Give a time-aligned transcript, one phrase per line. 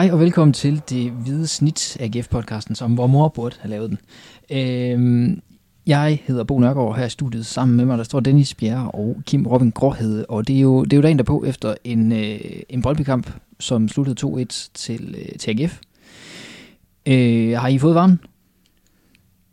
[0.00, 3.98] Hej og velkommen til det hvide snit AGF-podcasten, som hvor mor burde have lavet den.
[4.50, 5.42] Øhm,
[5.86, 7.46] jeg hedder Bo Nørgaard her i studiet.
[7.46, 10.26] Sammen med mig der står Dennis Bjerre og Kim Robin Gråhede.
[10.26, 13.88] Og det er jo, det er jo dagen derpå efter en, øh, en Brøndby-kamp, som
[13.88, 15.80] sluttede 2-1 til, øh, til AGF.
[17.06, 18.20] Øh, har I fået varmen?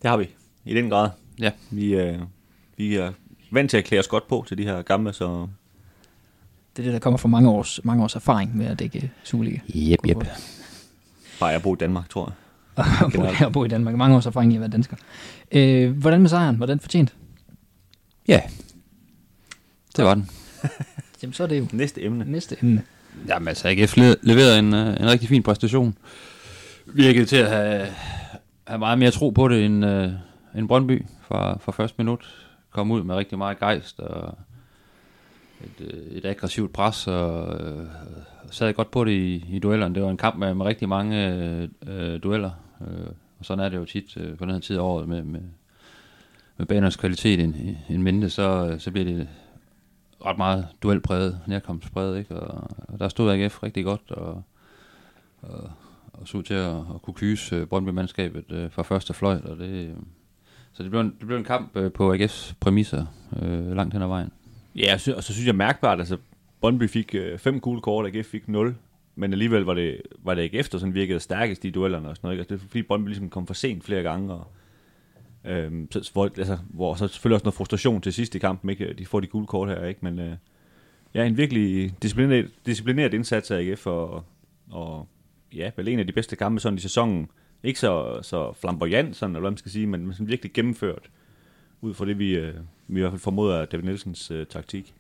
[0.02, 0.30] Det har vi,
[0.66, 1.10] i den grad.
[1.40, 1.52] Ja.
[1.72, 2.20] Vi, øh,
[2.78, 3.12] vi er
[3.52, 5.48] vant til at klæde os godt på til de her gamle, så...
[6.78, 9.60] Det er det, der kommer fra mange års, mange års erfaring med at dække Superliga.
[9.76, 10.18] Jep, jep.
[11.40, 12.34] Bare jeg bo i Danmark, tror
[12.78, 12.86] jeg.
[13.06, 13.96] og bo, her bo i Danmark.
[13.96, 14.96] Mange års erfaring i at være dansker.
[15.52, 16.56] Øh, hvordan med sejren?
[16.56, 17.14] Hvordan fortjent?
[18.28, 18.42] Ja,
[19.98, 20.30] det var den.
[21.22, 22.26] Jamen, så er det jo Næste emne.
[22.28, 22.84] næste emne.
[23.28, 25.98] Jamen altså, AGF le- leverede en, øh, en rigtig fin præstation.
[26.86, 27.88] Virkede til at have,
[28.68, 30.10] have meget mere tro på det end, øh,
[30.56, 32.46] end Brøndby fra, fra første minut.
[32.72, 34.38] Kom ud med rigtig meget gejst og
[35.64, 37.88] et, øh, et aggressivt pres og øh,
[38.52, 39.96] sad godt på det i, i duellerne.
[39.96, 41.28] Det var en kamp med, med rigtig mange
[41.88, 42.52] øh, dueller.
[42.82, 43.08] Øh,
[43.40, 45.42] og sådan er det jo tit øh, på den her tid af året med, med,
[46.58, 49.28] med banernes kvalitet en, en mente, så, øh, så bliver det
[50.26, 52.40] ret meget duelpræget, nærkomstpræget, ikke?
[52.40, 54.44] Og, og der stod AGF rigtig godt, og,
[55.42, 55.72] og,
[56.14, 59.58] og så ud til at, at kunne kyse øh, Brøndby-mandskabet øh, fra første fløjt, og
[59.58, 59.96] det, øh,
[60.74, 63.06] så det blev, en, det blev en kamp øh, på AGF's præmisser
[63.42, 64.32] øh, langt hen ad vejen.
[64.76, 66.18] Ja, og så, og så synes jeg mærkbart, altså
[66.62, 68.76] Brøndby fik øh, fem gule kort, AGF fik 0,
[69.16, 72.28] men alligevel var det, var det ikke der sådan virkede stærkest i duellerne og sådan
[72.28, 72.36] noget.
[72.36, 72.42] Ikke?
[72.42, 74.48] Altså, det er fordi Brøndby ligesom kom for sent flere gange, og
[75.48, 78.94] Øhm, så, hvor, altså, hvor så selvfølgelig også noget frustration til sidst i kampen, ikke?
[78.94, 80.00] De får de gule kort her, ikke?
[80.04, 80.34] Men øh,
[81.14, 84.24] ja, en virkelig disciplineret, disciplineret indsats af AGF, og,
[84.72, 85.08] og
[85.54, 87.30] ja, vel en af de bedste kampe sådan i sæsonen.
[87.64, 91.10] Ikke så, så flamboyant, sådan, eller hvad man skal sige, men sådan virkelig gennemført,
[91.82, 92.56] ud fra det, vi, øh,
[92.88, 94.94] vi i hvert fald formoder af David Nielsens øh, taktik.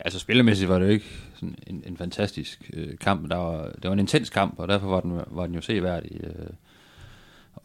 [0.00, 3.30] Altså spillemæssigt var det jo ikke sådan en, en fantastisk øh, kamp.
[3.30, 6.20] Der var, det var en intens kamp, og derfor var den, var den jo seværdig.
[6.24, 6.46] Øh,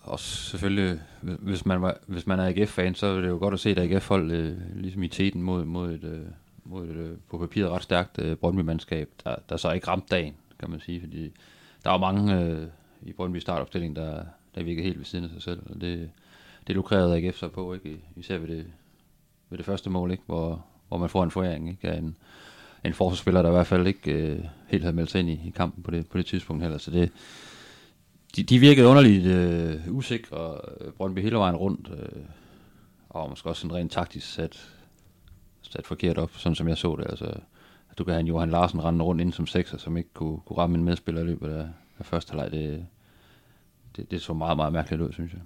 [0.01, 3.59] og selvfølgelig, hvis man, var, hvis man er AGF-fan, så er det jo godt at
[3.59, 6.21] se et AGF-hold øh, ligesom i teten mod, mod et, øh,
[6.65, 10.35] mod et øh, på papiret ret stærkt øh, Brøndby-mandskab, der, der så ikke ramte dagen,
[10.59, 11.31] kan man sige, fordi
[11.83, 12.67] der var mange øh,
[13.01, 14.23] i Brøndby startopstilling, der,
[14.55, 16.09] der virkede helt ved siden af sig selv, og det,
[16.69, 17.99] det lukrerede AGF så på, ikke?
[18.15, 18.65] især ved det,
[19.49, 20.23] ved det første mål, ikke?
[20.25, 21.89] Hvor, hvor man får en foræring ikke?
[21.89, 22.17] af en,
[22.85, 25.49] en forsvarsspiller, der i hvert fald ikke øh, helt havde meldt sig ind i, i
[25.55, 27.11] kampen på det, på det tidspunkt heller, så det,
[28.35, 32.21] de, de virkede underligt øh, usikre, og Brøndby hele vejen rundt, øh,
[33.09, 34.69] og måske også en rent taktisk sat,
[35.61, 37.05] sat forkert op, sådan som jeg så det.
[37.09, 37.25] Altså,
[37.91, 40.39] at du kan have en Johan Larsen rende rundt ind som sekser, som ikke kunne,
[40.45, 41.67] kunne ramme en medspiller i løbet af,
[41.99, 42.51] af første halvleg.
[42.51, 42.85] Det,
[43.95, 45.41] det, det så meget, meget mærkeligt ud, synes jeg.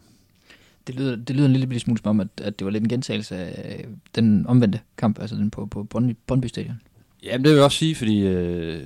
[0.88, 2.90] Det lyder, det lyder en lille smule som om, at, at det var lidt en
[2.90, 3.86] gentagelse af
[4.16, 6.82] den omvendte kamp, altså den på, på Brøndby, Brøndby Stadion.
[7.24, 8.84] Jamen det vil jeg også sige, fordi øh,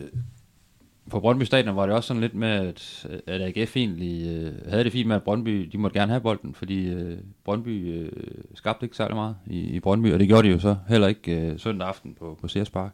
[1.10, 4.84] på Brøndby Stadion var det også sådan lidt med, at, at AGF egentlig øh, havde
[4.84, 8.12] det fint med, at Brøndby, de måtte gerne have bolden, fordi øh, Brøndby øh,
[8.56, 11.42] skabte ikke særlig meget i, i Brøndby, og det gjorde de jo så heller ikke
[11.42, 12.92] øh, søndag aften på, på Sears Park.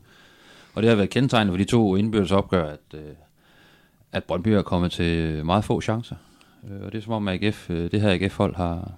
[0.76, 3.02] Og det har været kendetegnet for de to indbyrdes opgør, at, øh,
[4.12, 6.16] at Brøndby er kommet til meget få chancer.
[6.70, 8.92] Øh, og det er som om AGF, øh, det her AGF-hold har,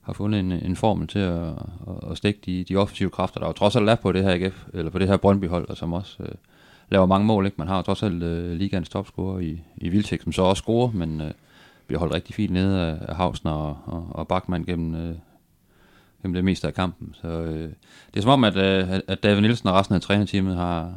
[0.00, 1.48] har fundet en, en formel til at,
[1.88, 4.30] at, at stikke de, de offensive kræfter, der jo trods alt er på det her
[4.30, 6.22] AGF, eller på det her Brøndby-hold, og som også...
[6.22, 6.34] Øh,
[6.90, 7.46] laver mange mål.
[7.46, 7.54] Ikke?
[7.58, 11.20] Man har trods alt øh, ligaens topscorer i, i Vildtæk, som så også scorer, men
[11.20, 11.30] øh,
[11.86, 15.14] bliver holdt rigtig fint nede af, af Havsner og, og, og Bachmann gennem, øh,
[16.22, 17.14] gennem det meste af kampen.
[17.22, 17.70] Så øh,
[18.10, 20.94] det er som om, at, øh, at David Nielsen og resten af trænerteamet har,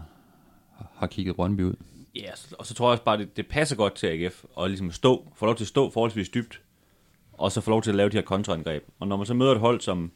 [0.95, 1.75] har kigget Brøndby ud.
[2.22, 4.91] Ja, og så tror jeg også bare, det, det passer godt til AGF at ligesom
[4.91, 6.61] stå, få lov til at stå forholdsvis dybt,
[7.33, 8.83] og så få lov til at lave de her kontraangreb.
[9.00, 10.11] Og når man så møder et hold, som,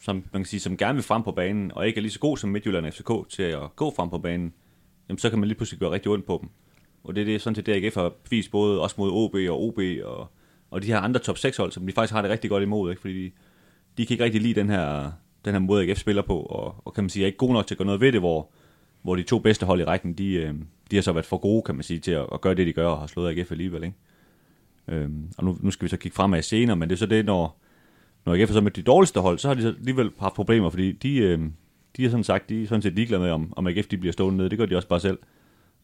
[0.00, 2.18] som, man kan sige, som gerne vil frem på banen, og ikke er lige så
[2.18, 4.54] god som Midtjylland FCK til at gå frem på banen,
[5.08, 6.50] jamen så kan man lige pludselig gøre rigtig ondt på dem.
[7.04, 9.62] Og det er det, sådan set det, AGF har vist både også mod OB og
[9.62, 10.28] OB og,
[10.70, 12.90] og de her andre top 6 hold, som de faktisk har det rigtig godt imod,
[12.90, 13.00] ikke?
[13.00, 13.32] fordi de,
[13.98, 15.12] de kan ikke rigtig lide den her,
[15.44, 17.66] den her måde, AGF spiller på, og, og kan man sige, er ikke god nok
[17.66, 18.52] til at gøre noget ved det, hvor,
[19.02, 20.54] hvor de to bedste hold i rækken, de, øh,
[20.90, 22.72] de har så været for gode, kan man sige, til at, at gøre det, de
[22.72, 23.84] gør, og har slået AGF alligevel.
[23.84, 23.96] Ikke?
[24.88, 27.24] Øhm, og nu, nu skal vi så kigge fremad senere, men det er så det,
[27.24, 27.58] når,
[28.26, 30.70] når AGF er så med de dårligste hold, så har de så alligevel haft problemer,
[30.70, 31.40] fordi de, øh,
[31.96, 34.12] de har sådan sagt, de er sådan set ligeglade med, om, om AGF de bliver
[34.12, 34.50] stående nede.
[34.50, 35.18] Det gør de også bare selv.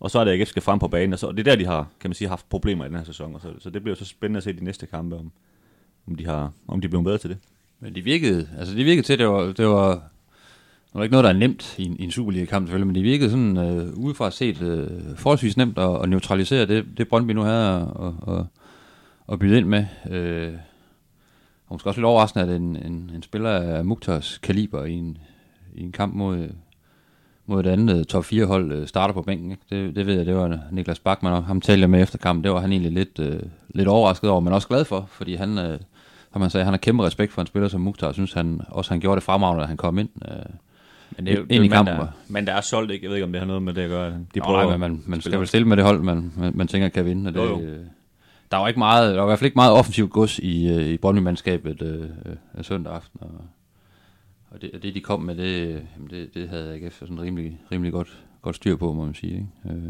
[0.00, 1.50] Og så er det, at AGF skal frem på banen, og, så, og det er
[1.52, 3.34] der, de har, kan man sige, haft problemer i den her sæson.
[3.34, 5.32] Og så, så det bliver så spændende at se de næste kampe, om,
[6.06, 7.38] om de har, om de bliver bedre til det.
[7.80, 10.10] Men de virkede, altså de virkede til, det var, det var,
[10.98, 13.02] det var ikke noget, der er nemt i en, i en Superliga-kamp selvfølgelig, men det
[13.02, 14.86] virkede sådan øh, udefra set øh,
[15.16, 18.46] forholdsvis nemt at, at neutralisere det, det Brøndby nu havde og, og,
[19.26, 19.86] og byde ind med.
[20.10, 20.52] Øh,
[21.66, 25.18] og måske også lidt overraskende, at en, en, en spiller af Mugtars kaliber i en,
[25.74, 26.48] i en kamp mod,
[27.46, 29.50] mod et andet øh, top 4 hold øh, starter på bænken.
[29.50, 29.62] Ikke?
[29.70, 32.44] Det, det ved jeg, det var Niklas Bachmann, og ham talte jeg med efter kampen.
[32.44, 33.42] Det var han egentlig lidt, øh,
[33.74, 35.78] lidt overrasket over, men også glad for, fordi han, øh,
[36.32, 38.60] som han sagde, han har kæmpe respekt for en spiller som Mukhtar, og synes han
[38.68, 40.10] også, han gjorde det fremragende, da han kom ind.
[40.28, 40.54] Øh,
[41.18, 41.94] men det er jo, Ind i jo kampen,
[42.28, 43.04] mand, der, er solgt, ikke?
[43.04, 44.10] Jeg ved ikke, om det har noget med det at gøre.
[44.34, 46.68] De prøver, nej, men man, man skal vel stille med det hold, man, man, man
[46.68, 47.28] tænker kan vinde.
[47.28, 47.60] Og det, Jo, jo.
[47.60, 47.84] øh,
[48.50, 50.86] Der var ikke meget, der var i hvert fald ikke meget offensivt gods i, øh,
[50.86, 52.02] i Brøndby-mandskabet øh,
[52.58, 53.20] øh, søndag aften.
[53.22, 53.30] Og,
[54.50, 57.92] og det, det, de kom med, det, jamen, det, det havde AGF sådan rimelig, rimelig
[57.92, 59.32] godt, godt styr på, må man sige.
[59.34, 59.76] Ikke?
[59.76, 59.82] Øh,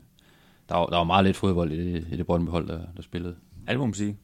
[0.69, 3.35] der, var, der var meget lidt fodbold i det, i det Brøndby-hold, der, der spillede.
[3.67, 4.17] Ja, det må man sige.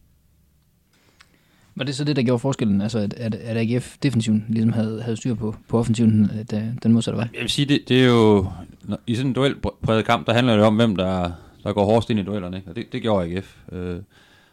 [1.77, 2.81] Var det så det, der gjorde forskellen?
[2.81, 6.79] Altså, at, at, at AGF defensiven ligesom havde, havde styr på, på offensiven øh, den,
[6.83, 7.29] den modsatte vej?
[7.35, 8.47] Jeg vil sige, det, det er jo...
[8.85, 11.31] når- I sådan en duelpræget kamp, der handler det om, hvem der,
[11.63, 12.57] der går hårdest ind i duellerne.
[12.57, 12.71] Ikke?
[12.71, 13.57] Og det, det gjorde AGF.
[13.73, 13.97] Øh,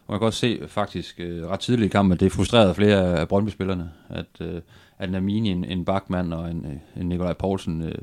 [0.06, 3.18] og man kan også se faktisk øh, ret tidligt i kampen, at det frustrerede flere
[3.20, 3.90] af Brøndby-spillerne.
[4.08, 4.60] At, øh,
[4.98, 7.94] at Namini, en, en Bachmann og en, øh, en Nikolaj Poulsen øh,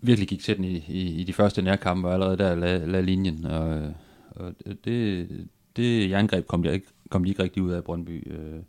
[0.00, 3.06] virkelig gik til den i, i, i de første nærkampe, og allerede der lagde, lagde
[3.06, 3.46] linjen.
[3.46, 3.88] Og, øh,
[4.30, 4.52] og
[4.84, 5.28] det,
[5.76, 8.32] det jerngreb kom der ikke, kom de ikke rigtig ud af Brøndby.
[8.32, 8.60] Øh,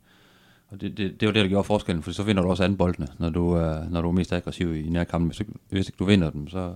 [0.70, 2.78] og det, det, det var det, der gjorde forskellen, for så vinder du også anden
[2.78, 5.28] boldene, når du er, når du er mest aggressiv i nærkampen.
[5.28, 6.74] Hvis, hvis ikke du vinder dem, så,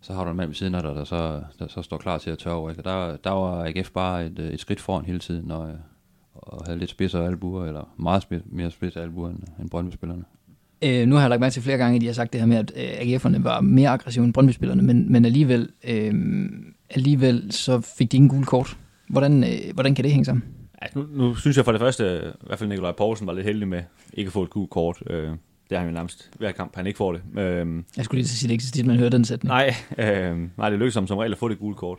[0.00, 2.18] så har du en mand ved siden af dig, der så, der så står klar
[2.18, 2.70] til at tørre over.
[2.70, 2.80] Ikke?
[2.80, 5.72] Og der, der var AGF bare et, et skridt foran hele tiden, og,
[6.34, 10.24] og havde lidt spidsere albuer, eller meget spids, mere spidse albuer end, end Brøndby-spillerne.
[10.82, 12.46] Øh, nu har jeg lagt mærke til flere gange, at de har sagt det her
[12.46, 16.14] med, at øh, AGF'erne var mere aggressive end Brøndby-spillerne, men, men alligevel, øh,
[16.90, 18.76] alligevel så fik de ingen gule kort.
[19.08, 20.44] Hvordan, øh, hvordan kan det hænge sammen?
[20.78, 23.46] Altså, nu, nu synes jeg for det første, i hvert fald Nikolaj Poulsen var lidt
[23.46, 23.82] heldig med
[24.12, 25.02] ikke at få et gult kort.
[25.06, 25.38] Øh, det
[25.70, 27.22] har han jo nærmest hver kamp, han ikke får det.
[27.38, 29.48] Øh, Jeg skulle lige sige, det ikke så tit, man hører den sætning.
[29.48, 31.98] nej, øh, nej, det lykkes ham som regel at få det gule kort.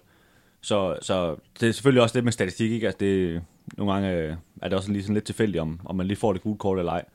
[0.62, 2.88] Så, så det er selvfølgelig også det med statistik, ikke?
[2.88, 3.42] Altså det,
[3.78, 6.34] nogle gange øh, er det også lige sådan lidt tilfældigt, om, om man lige får
[6.34, 7.06] det gule kort eller ej.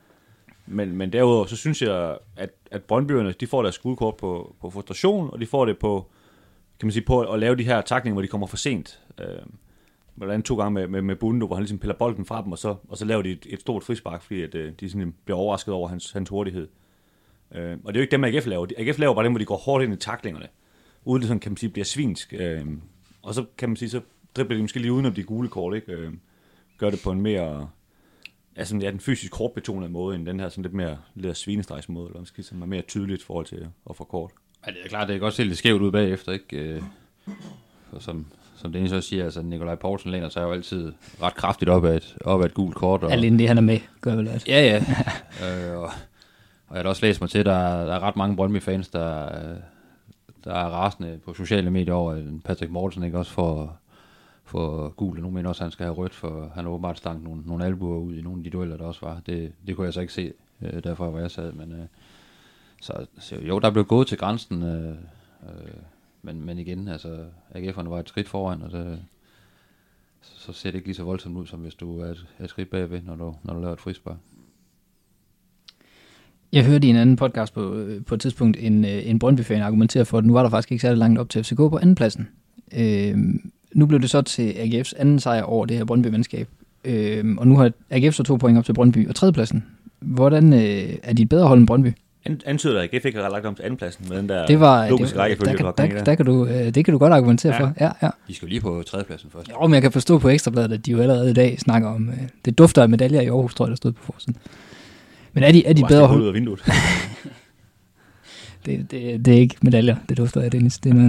[0.65, 4.55] Men, men derudover, så synes jeg, at, at Brøndbyerne, de får deres gule kort på,
[4.61, 6.07] på frustration, og de får det på,
[6.79, 8.99] kan man sige, på at lave de her takninger, hvor de kommer for sent.
[9.21, 9.25] Øh,
[10.19, 12.57] blandt to gange med, med, med Bundo, hvor han ligesom piller bolden fra dem, og
[12.57, 15.37] så, og så laver de et, et stort frispark, fordi at, øh, de sådan bliver
[15.37, 16.67] overrasket over hans, hans hurtighed.
[17.55, 18.67] Øh, og det er jo ikke dem, AGF laver.
[18.77, 20.47] AGF laver bare dem, hvor de går hårdt ind i taklingerne,
[21.05, 22.33] uden det sådan, kan man sige, bliver svinsk.
[22.37, 22.67] Øh,
[23.21, 24.01] og så kan man sige, så
[24.35, 25.91] dribler de måske lige uden om de gule kort, ikke?
[25.91, 26.13] Øh,
[26.77, 27.69] gør det på en mere,
[28.55, 32.19] altså, ja, den fysisk kortbetonede måde, end den her sådan lidt mere lidt svinestregsmåde, eller
[32.19, 34.31] måske som er mere tydeligt i forhold til at få kort.
[34.67, 36.57] Ja, det er klart, det kan godt se lidt skævt ud bagefter, ikke?
[36.57, 36.83] Øh,
[37.89, 40.91] For som, som Dennis også siger, altså Nikolaj Poulsen læner sig jo altid
[41.21, 43.03] ret kraftigt op af et, op af et gult kort.
[43.03, 44.47] Og, Alene det, han er med, gør vel at...
[44.47, 44.77] Ja, ja.
[45.71, 45.89] øh, og,
[46.67, 49.29] og jeg har også læst mig til, der, er- der er ret mange Brøndby-fans, der,
[50.43, 53.77] der er rasende på sociale medier over, at Patrick Mortensen ikke også får,
[54.45, 56.97] får gul, og nogle mener også, at han skal have rødt, for han har åbenbart
[56.97, 59.21] stanket nogle, nogle albuer ud i nogle af de dueller, der også var.
[59.25, 61.85] Det, det kunne jeg så ikke se, øh, derfra hvor jeg sad, men øh,
[62.81, 65.73] så, så jo, der blev gået til grænsen, øh, øh,
[66.23, 67.25] men, men igen, altså
[67.55, 68.99] AGF'erne var et skridt foran, og det,
[70.21, 72.69] så ser det ikke lige så voldsomt ud, som hvis du er et, et skridt
[72.69, 74.17] bagved, når du, når du laver et frispark.
[76.53, 79.61] Jeg hørte i en anden podcast på, øh, på et tidspunkt en, øh, en Brøndby-fan
[79.61, 82.27] argumentere for, at nu var der faktisk ikke særlig langt op til FCK på andenpladsen.
[82.77, 83.17] Øh,
[83.73, 86.47] nu blev det så til AGF's anden sejr over det her Brøndby-mandskab.
[86.85, 89.65] Øh, og nu har AGF så to point op til Brøndby og tredjepladsen.
[89.99, 91.87] Hvordan øh, er de et bedre hold end Brøndby?
[92.25, 94.89] An- Antyder, at AGF ikke har lagt om til andenpladsen med den der Det var,
[94.89, 96.97] logiske det, rækkefølge, der, du har der, der, der kan du, øh, det kan du
[96.97, 97.59] godt argumentere Ja.
[97.61, 97.73] for.
[97.79, 98.09] Ja, ja.
[98.27, 99.49] De skal jo lige på tredjepladsen først.
[99.49, 102.09] Jo, men jeg kan forstå på Ekstrabladet, at de jo allerede i dag snakker om,
[102.09, 102.15] øh,
[102.45, 104.35] det dufter af medaljer i Aarhus, tror jeg, der stod på forsiden.
[105.33, 106.21] Men er de, er de bedre hold?
[106.21, 106.61] ud af vinduet.
[108.65, 110.77] Det, det, det er ikke medaljer, det dufter af, Dennis.
[110.77, 111.07] Det er noget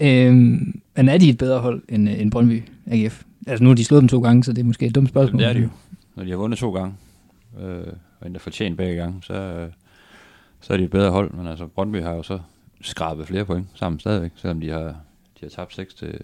[0.00, 0.26] andet.
[0.26, 3.22] Øhm, men er de et bedre hold end, end Brøndby AGF?
[3.46, 5.40] Altså nu har de slået dem to gange, så det er måske et dumt spørgsmål.
[5.42, 5.68] Det er det jo.
[6.16, 6.94] Når de har vundet to gange,
[7.60, 7.66] øh,
[8.20, 9.68] og endda fortjent begge gange, så, øh,
[10.60, 11.30] så er de et bedre hold.
[11.32, 12.40] Men altså, Brøndby har jo så
[12.80, 14.82] skrabet flere point sammen stadigvæk, selvom de har,
[15.40, 16.20] de har tabt 6 til,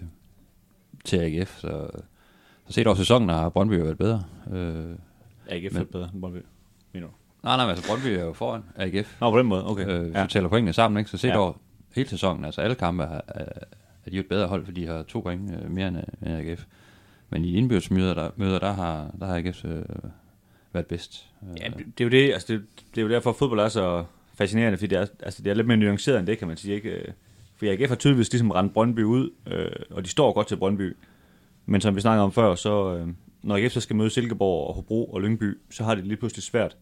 [1.05, 1.59] til AGF.
[1.59, 1.87] Så,
[2.67, 4.23] så set over sæsonen har Brøndby jo været bedre.
[4.53, 4.95] Øh,
[5.49, 6.39] AGF er bedre end Brøndby.
[6.93, 7.13] Mener du?
[7.43, 9.17] nej, nej, men altså Brøndby er jo foran AGF.
[9.21, 9.87] Nå, på den måde, okay.
[9.87, 10.23] Øh, ja.
[10.23, 11.09] du tæller pointene sammen, ikke?
[11.09, 11.37] så set Ja.
[11.37, 11.53] over
[11.95, 13.45] hele sæsonen, altså alle kampe, er, er,
[14.05, 16.49] er de jo et bedre hold, fordi de har to point øh, mere end, end
[16.49, 16.65] AGF.
[17.29, 19.83] Men i indbyrdes møder, der, møder, der har, der har AGF øh,
[20.73, 21.29] været bedst.
[21.43, 22.65] Øh, Ja, det det er jo det, altså det,
[22.95, 24.05] det er jo derfor, at fodbold er så
[24.37, 26.75] fascinerende, fordi det er, altså det er lidt mere nuanceret end det, kan man sige.
[26.75, 26.89] Ikke?
[26.89, 27.07] Øh,
[27.55, 30.95] for AGF har tydeligvis ligesom rendt Brøndby ud, øh, og de står godt til Brøndby.
[31.65, 33.07] Men som vi snakkede om før, så øh,
[33.43, 36.43] når AGF så skal møde Silkeborg og Hobro og Lyngby, så har det lige pludselig
[36.43, 36.77] svært.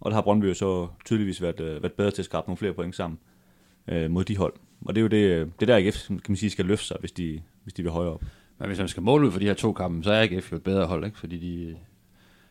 [0.00, 2.56] Og der har Brøndby jo så tydeligvis været, øh, været bedre til at skrabe nogle
[2.56, 3.18] flere point sammen
[3.88, 4.54] øh, mod de hold.
[4.80, 6.96] Og det er jo det, øh, det der AGF, kan man sige, skal løfte sig,
[7.00, 8.22] hvis de, hvis de vil højere op.
[8.58, 10.56] Men hvis man skal måle ud for de her to kampe, så er AGF jo
[10.56, 11.18] et bedre hold, ikke?
[11.18, 11.76] fordi de,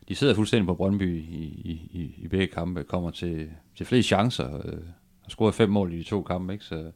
[0.09, 4.07] de sidder fuldstændig på Brøndby i, i, i, i begge kampe, kommer til, til flest
[4.07, 4.73] chancer, øh,
[5.21, 6.65] har scoret fem mål i de to kampe, ikke?
[6.65, 6.91] Så,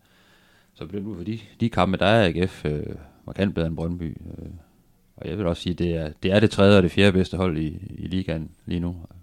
[0.74, 2.84] så på den ud for de, de kampe, der er AGF øh,
[3.25, 4.17] markant bedre end Brøndby.
[4.38, 4.50] Øh,
[5.15, 7.38] og jeg vil også sige, det er, det er det tredje og det fjerde bedste
[7.38, 7.67] hold i,
[7.98, 8.88] i ligaen lige nu.
[9.10, 9.17] Jeg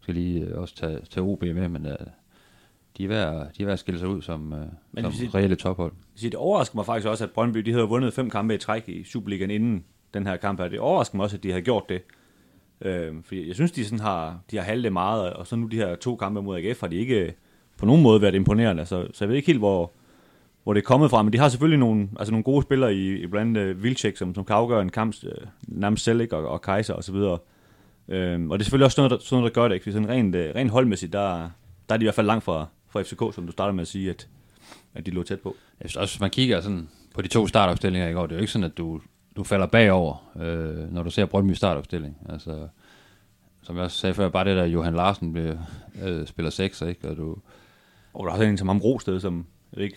[0.00, 1.96] skal lige øh, også tage, tage OB med, men øh,
[2.98, 5.24] de, er ved at, de er ved at skille sig ud som, øh, Men som
[5.24, 5.92] I- reelle tophold.
[6.14, 8.58] Jeg siger, det overrasker mig faktisk også, at Brøndby de havde vundet fem kampe i
[8.58, 10.68] træk i Superligaen inden den her kamp her.
[10.68, 12.02] Det overrasker mig også, at de havde gjort det.
[12.80, 15.76] Øh, fordi jeg synes, de, sådan har, de har haltet meget, og så nu de
[15.76, 17.32] her to kampe mod AGF, har de ikke øh,
[17.78, 18.86] på nogen måde været imponerende.
[18.86, 19.92] Så, så jeg ved ikke helt, hvor,
[20.62, 21.22] hvor det er kommet fra.
[21.22, 23.82] Men de har selvfølgelig nogle, altså nogle gode spillere i, i blandt andet uh, øh,
[23.82, 26.28] Vilcek, som, som kan afgøre en kamp, uh, øh, nærmest selv.
[26.34, 27.14] Og, og Kaiser osv.
[27.14, 27.44] Og,
[28.08, 29.74] øhm, og det er selvfølgelig også noget, der, sådan noget, der gør det.
[29.74, 29.84] Ikke?
[29.84, 31.50] Fordi sådan rent, uh, rent holdmæssigt, der,
[31.88, 33.88] der er de i hvert fald langt fra, fra FCK, som du starter med at
[33.88, 34.28] sige, at,
[34.94, 35.56] at de lå tæt på.
[35.80, 38.36] Jeg synes også, hvis man kigger sådan på de to startopstillinger i går, det er
[38.36, 39.00] jo ikke sådan, at du,
[39.36, 42.16] du falder bagover, øh, når du ser Brøndby startopstilling.
[42.28, 42.68] Altså,
[43.62, 45.56] som jeg også sagde før, bare det der Johan Larsen bliver,
[46.02, 47.08] øh, spiller 6, ikke?
[47.08, 47.36] Og du,
[48.14, 49.96] Og der er også en som ham Rosted, som jeg ikke,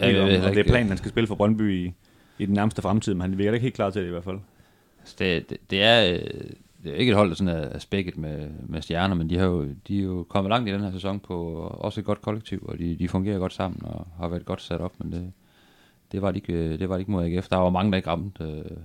[0.00, 1.92] Ja, jeg om heller det er planen, han skal spille for Brøndby i,
[2.38, 4.38] i den nærmeste fremtid, men han virker ikke helt klar til det i hvert fald.
[5.00, 6.20] altså, det, det, det, er, øh,
[6.84, 9.38] det er ikke et hold, der sådan er, er spækket med, med stjerner, men de,
[9.38, 12.22] har jo, de er jo kommet langt i den her sæson på også et godt
[12.22, 15.32] kollektiv, og de, de fungerer godt sammen og har været godt sat op, men det,
[16.12, 17.48] det var de ikke, øh, det var de ikke mod AGF.
[17.48, 18.76] Der var mange, der ikke ramte, øh,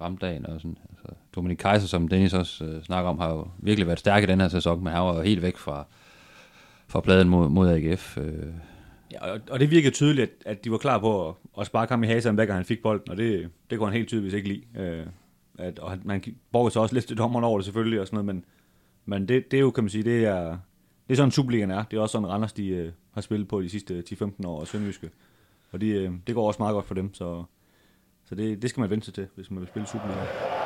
[0.00, 0.46] ramte dagen.
[0.46, 0.78] Og sådan.
[0.90, 4.26] Altså, Dominik Kaiser, som Dennis også øh, snakker om, har jo virkelig været stærk i
[4.26, 5.86] den her sæson, men han var jo helt væk fra,
[6.86, 8.18] fra pladen mod, mod AGF.
[8.18, 8.52] Øh,
[9.12, 11.92] Ja, og, og det virkede tydeligt, at, at de var klar på at, at sparke
[11.92, 14.34] ham i haseren, hver gang han fik bolden, og det, det kunne han helt tydeligvis
[14.34, 14.62] ikke lide.
[14.78, 15.06] Øh,
[15.58, 18.26] at, og man borger sig også lidt til dommeren over det selvfølgelig, og sådan noget,
[18.26, 18.44] men,
[19.04, 20.44] men det, det er jo, kan man sige, det er,
[21.08, 21.82] det er sådan Superligaen er.
[21.82, 24.60] Det er også sådan, Randers de, øh, har spillet på de sidste øh, 10-15 år,
[24.60, 25.10] og Sønderjyske.
[25.72, 27.44] Og de, øh, det går også meget godt for dem, så,
[28.24, 30.65] så det, det skal man vente sig til, hvis man vil spille Superliga.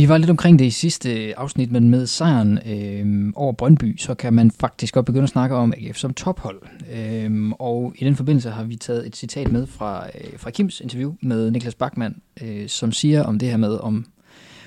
[0.00, 3.96] Vi var lidt omkring det i sidste øh, afsnit, men med sejren øh, over Brøndby,
[3.98, 6.62] så kan man faktisk godt begynde at snakke om AGF som tophold.
[6.92, 10.80] Øh, og i den forbindelse har vi taget et citat med fra, øh, fra Kims
[10.80, 14.06] interview med Niklas Bachmann, øh, som siger om det her med, om,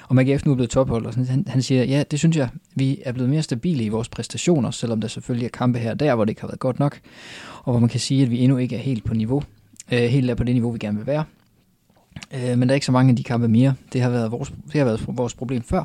[0.10, 1.06] om AGF nu er blevet tophold.
[1.06, 3.90] Og sådan, han, han siger, ja, det synes jeg, vi er blevet mere stabile i
[3.90, 6.60] vores præstationer, selvom der selvfølgelig er kampe her og der, hvor det ikke har været
[6.60, 7.00] godt nok,
[7.64, 9.44] og hvor man kan sige, at vi endnu ikke er helt på niveau,
[9.92, 11.24] øh, helt er på det niveau, vi gerne vil være.
[12.34, 13.74] Øh, men der er ikke så mange af de kampe mere.
[13.94, 15.84] Det har været vores, det har været vores problem før.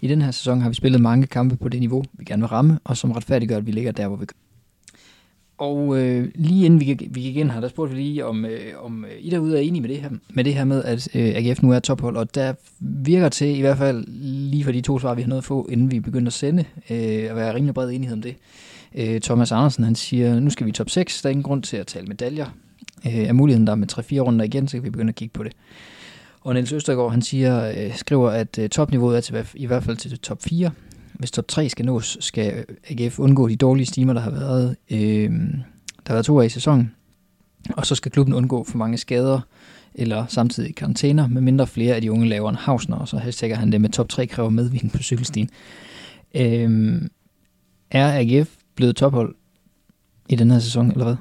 [0.00, 2.48] I den her sæson har vi spillet mange kampe på det niveau, vi gerne vil
[2.48, 4.34] ramme, og som retfærdiggør, at vi ligger der, hvor vi gør.
[5.58, 8.44] Og øh, lige inden vi gik, vi gik ind her, der spurgte vi lige, om,
[8.44, 11.08] øh, om øh, I derude er enige med det her med, det her med, at
[11.14, 14.04] øh, AGF nu er tophold, og der virker til, i hvert fald
[14.50, 16.64] lige for de to svar, vi har nået at få, inden vi begyndte at sende,
[16.90, 18.36] øh, at være rimelig bred enighed om det.
[18.94, 21.76] Øh, Thomas Andersen, han siger, nu skal vi top 6, der er ingen grund til
[21.76, 22.46] at tale medaljer.
[23.06, 25.44] Øh, er muligheden der med 3-4 runder igen, så kan vi begynde at kigge på
[25.44, 25.52] det.
[26.40, 29.96] Og Niels Østergaard, han siger, øh, skriver, at øh, topniveauet er til, i hvert fald
[29.96, 30.70] til top 4.
[31.12, 35.30] Hvis top 3 skal nås, skal AGF undgå de dårlige stimer, der har været, øh,
[35.30, 36.94] der har været to af i sæsonen.
[37.76, 39.40] Og så skal klubben undgå for mange skader,
[39.94, 43.56] eller samtidig karantæner, med mindre flere af de unge laver en Hausner, og så hashtagger
[43.56, 45.50] han det med top 3 kræver medvind på cykelstien.
[46.34, 47.00] Øh,
[47.90, 49.34] er AGF blevet tophold
[50.28, 51.16] i den her sæson, eller hvad?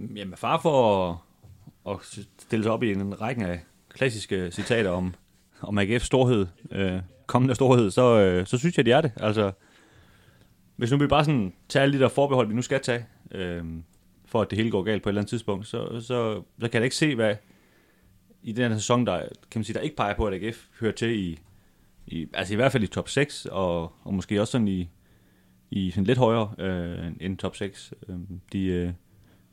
[0.00, 5.14] Jamen, far for at, at stille sig op i en række af klassiske citater om,
[5.60, 9.12] om AGF's storhed, øh, kommende storhed, så, øh, så synes jeg, de er det.
[9.16, 9.52] Altså,
[10.76, 13.64] hvis nu vi bare sådan tager alle de der forbehold, vi nu skal tage, øh,
[14.26, 16.72] for at det hele går galt på et eller andet tidspunkt, så, så, så kan
[16.72, 17.36] jeg da ikke se, hvad
[18.42, 19.18] i den her sæson, der,
[19.50, 21.38] kan man sige, der ikke peger på, at AGF hører til i,
[22.06, 24.88] i altså i hvert fald i top 6, og, og måske også sådan i,
[25.70, 27.94] i sådan lidt højere øh, end top 6.
[28.08, 28.16] Øh,
[28.52, 28.92] de, øh,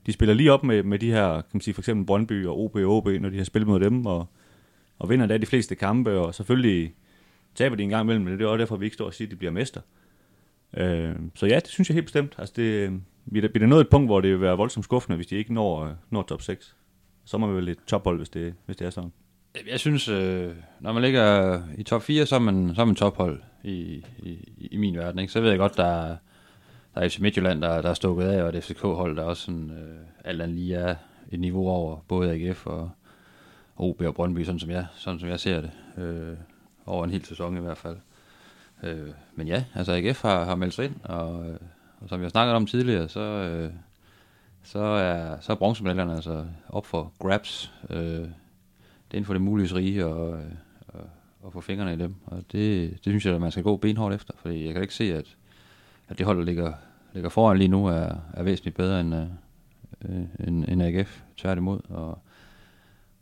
[0.06, 2.60] de spiller lige op med, med de her, kan man sige, for eksempel Brøndby og
[2.60, 4.27] OB og OB, når de har spillet mod dem, og,
[5.00, 6.94] og vinder da de fleste kampe, og selvfølgelig
[7.56, 9.27] taber de en gang imellem, men det er også derfor, vi ikke står og siger,
[9.27, 9.82] at de bliver mester.
[10.77, 12.36] Øh, så ja, det synes jeg helt bestemt.
[12.38, 15.27] Altså det, vi er da- nået et punkt, hvor det vil være voldsomt skuffende, hvis
[15.27, 16.75] de ikke når, når top 6.
[17.25, 19.12] Så må man vel et tophold, hvis det, hvis det er sådan.
[19.72, 22.96] Jeg synes, øh, når man ligger i top 4, så er man, så er man
[22.96, 24.38] tophold i, i,
[24.72, 25.20] i min verden.
[25.20, 25.34] Ikke?
[25.34, 26.15] Så ved jeg godt, der er,
[27.00, 29.72] der er FC Midtjylland, der, der er stukket af, og et FCK-hold, der også sådan,
[29.72, 30.96] øh, alt andet lige er
[31.32, 32.91] et niveau over både AGF og,
[33.75, 35.72] og OB og Brøndby, sådan som jeg, sådan som jeg ser det.
[35.98, 36.38] Øh,
[36.86, 37.98] over en hel sæson i hvert fald.
[38.84, 41.58] Øh, men ja, altså AGF har, har meldt sig ind, og, øh,
[42.01, 43.72] og som jeg snakkede om tidligere, så, øh,
[44.63, 47.74] så er, så er bronzemedaljerne altså op for grabs.
[47.89, 50.51] Øh, det er inden for det mulige rige og, øh,
[50.88, 51.10] og,
[51.41, 52.15] og få fingrene i dem.
[52.25, 54.94] Og det, det synes jeg, at man skal gå benhårdt efter, fordi jeg kan ikke
[54.94, 55.36] se, at,
[56.10, 56.74] at det hold, der ligger,
[57.13, 59.27] ligger foran lige nu, er, er væsentligt bedre end, øh,
[60.01, 62.19] øh end, end AGF, tværtimod, og,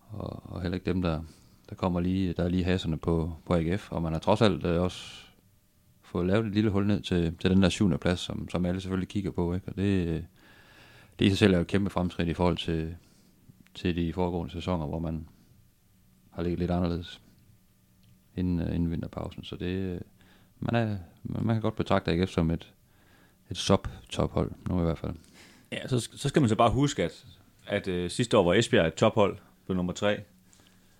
[0.09, 1.21] og, og heller ikke dem, der,
[1.69, 4.65] der kommer lige, der er lige haserne på, på AGF, og man har trods alt
[4.65, 5.27] øh, også
[6.01, 8.81] fået lavet et lille hul ned til, til den der syvende plads, som, som alle
[8.81, 9.67] selvfølgelig kigger på, ikke?
[9.67, 10.25] og det,
[11.19, 12.95] det i sig selv er jo et kæmpe fremskridt i forhold til,
[13.73, 15.27] til de foregående sæsoner, hvor man
[16.31, 17.21] har ligget lidt anderledes
[18.35, 19.43] inden, øh, inden vinterpausen.
[19.43, 20.01] Så det, øh,
[20.59, 22.73] man, er, man kan godt betragte AGF som et,
[23.51, 25.13] et sub-tophold, nu i hvert fald.
[25.71, 27.25] Ja, så, så skal man så bare huske, at,
[27.67, 30.19] at uh, sidste år var Esbjerg et tophold, blev nummer tre.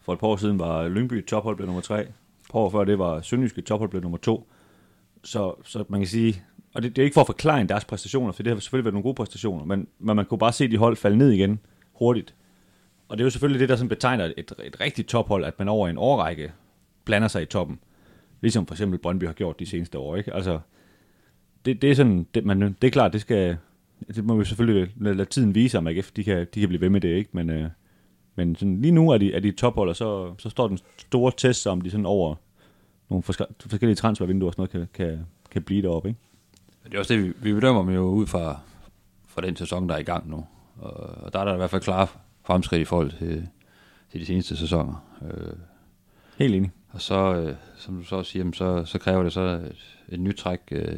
[0.02, 2.02] For et par år siden var Lyngby et tophold, blev nummer tre.
[2.02, 2.12] Et
[2.52, 4.48] par år før det var Sønderjysk et tophold, blev nummer to.
[5.24, 8.32] Så, så man kan sige, og det, det er ikke for at forklare deres præstationer,
[8.32, 10.78] for det har selvfølgelig været nogle gode præstationer, men, men man kunne bare se de
[10.78, 11.60] hold falde ned igen
[11.94, 12.36] hurtigt.
[13.08, 15.68] Og det er jo selvfølgelig det, der sådan betegner et, et rigtigt tophold, at man
[15.68, 16.52] over en årrække
[17.06, 17.80] blander sig i toppen.
[18.42, 20.16] Ligesom for eksempel Brøndby har gjort de seneste år.
[20.16, 20.34] Ikke?
[20.34, 20.60] Altså,
[21.68, 23.58] det, det er sådan, det, man, det er klart, det skal,
[24.08, 26.82] det må vi selvfølgelig lade, lade tiden vise, om AGF de kan, de kan blive
[26.82, 27.30] ved med det, ikke?
[27.34, 27.70] Men, øh,
[28.36, 31.32] men sådan, lige nu er de, er de tophold, og så, så står den store
[31.38, 32.36] test, om de sådan over
[33.10, 36.20] nogle forskellige transfervinduer og sådan noget kan, kan, kan blive deroppe, ikke?
[36.84, 38.60] Det er også det, vi, vi bedømmer dem jo ud fra,
[39.28, 40.46] fra den sæson, der er i gang nu.
[40.78, 42.08] Og, og der er der i hvert fald klare
[42.44, 43.48] fremskridt i forhold til,
[44.12, 45.04] til de seneste sæsoner.
[45.22, 45.54] Øh,
[46.38, 46.72] Helt enig.
[46.90, 50.36] Og så, øh, som du så siger, så, så kræver det så et, et nyt
[50.36, 50.98] træk øh,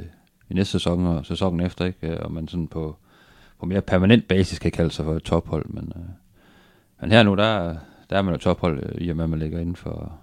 [0.49, 2.23] i næste sæson og sæsonen efter, ikke?
[2.23, 2.95] Og man sådan på,
[3.59, 5.65] på mere permanent basis kan kalde sig for et tophold.
[5.69, 6.01] Men, øh,
[7.01, 7.75] men her nu, der,
[8.09, 10.19] der er man jo tophold, øh, i og med at man ligger inden for,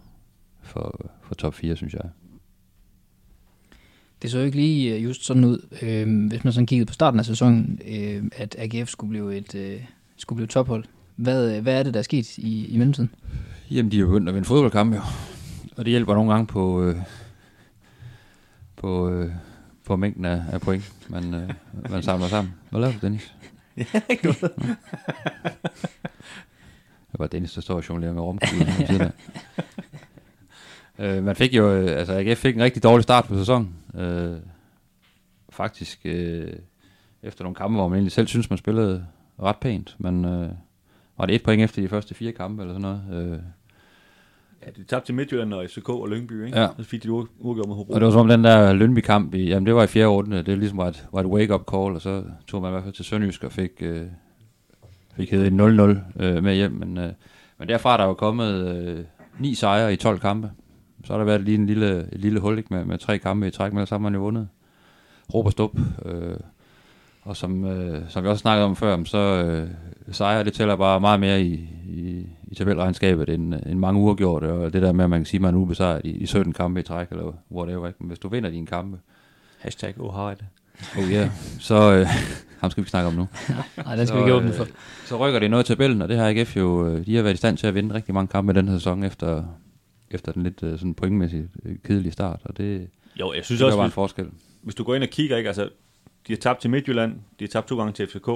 [0.62, 2.02] for, for top 4, synes jeg.
[4.22, 6.94] Det så jo ikke lige øh, just sådan ud, øh, hvis man sådan kiggede på
[6.94, 9.84] starten af sæsonen, øh, at AGF skulle blive et øh,
[10.16, 10.84] skulle blive tophold.
[11.16, 13.10] Hvad, hvad er det, der er sket i, i mellemtiden?
[13.70, 15.00] Jamen, de er jo begyndt at vinde fodboldkamp, jo.
[15.76, 16.96] Og det hjælper nogle gange på, øh,
[18.76, 19.30] på, øh,
[19.86, 21.50] på mængden af, af point, man, øh,
[21.90, 22.54] man samler sammen.
[22.70, 23.32] Hvad laver du, Dennis?
[23.76, 24.40] Ja, ikke noget.
[27.12, 29.12] Det var Dennis, der står og jonglerer med rumkuglen.
[30.98, 33.74] øh, man fik jo, øh, altså AGF fik en rigtig dårlig start på sæsonen.
[33.94, 34.36] Øh,
[35.50, 36.52] faktisk øh,
[37.22, 39.06] efter nogle kampe, hvor man egentlig selv synes, man spillede
[39.42, 40.50] ret pænt, men øh,
[41.18, 43.32] var det et point efter de første fire kampe eller sådan noget.
[43.32, 43.38] Øh,
[44.64, 46.60] Ja, de tabte til Midtjylland og FCK og Lyngby, ikke?
[46.60, 46.68] Ja.
[46.78, 47.92] Så fik de uafgjort mod Hobro.
[47.92, 50.42] Og det var som om den der Lønby-kamp, i, jamen det var i fjerde runde,
[50.42, 52.94] det ligesom var et, var et wake-up call, og så tog man i hvert fald
[52.94, 54.02] til Sønderjysk og fik, øh,
[55.16, 55.52] fik heddet
[56.18, 56.72] 0-0 øh, med hjem.
[56.72, 57.12] Men, øh,
[57.58, 59.04] men derfra er der jo kommet øh,
[59.38, 60.50] ni sejre i 12 kampe.
[61.04, 63.46] Så har der været lige en lille, et lille hul ikke, med, med tre kampe
[63.46, 64.48] i træk, men så har man jo vundet.
[65.34, 65.78] Råb og stop.
[66.04, 66.36] Øh,
[67.26, 69.68] og som, øh, som vi også snakkede om før, så øh,
[70.12, 71.52] sejre, det tæller bare meget mere i,
[71.88, 74.42] i, i tabelregnskabet end, end mange uger gjort.
[74.42, 76.52] Og det der med, at man kan sige, at man er ubesejret i, i 17
[76.52, 77.86] kampe i træk, eller whatever.
[77.86, 77.96] Ikke?
[78.00, 78.98] Men hvis du vinder dine kampe,
[79.58, 80.36] Hashtag Ohio.
[80.98, 82.06] oh yeah, så øh,
[82.60, 83.26] ham skal vi ikke snakke om nu.
[83.84, 84.64] Nej, den skal så, vi ikke åbne for.
[84.64, 84.70] Øh,
[85.04, 87.34] så rykker det noget i tabellen, og det har AGF jo, øh, de har været
[87.34, 89.44] i stand til at vinde rigtig mange kampe i den her sæson, efter,
[90.10, 92.88] efter den lidt øh, sådan pointmæssigt øh, kedelige start, og det,
[93.20, 94.26] Jo, jeg synes det også, var en forskel.
[94.62, 95.48] hvis du går ind og kigger, ikke?
[95.48, 95.68] Altså,
[96.26, 98.28] de har tabt til Midtjylland, de har tabt to gange til FCK.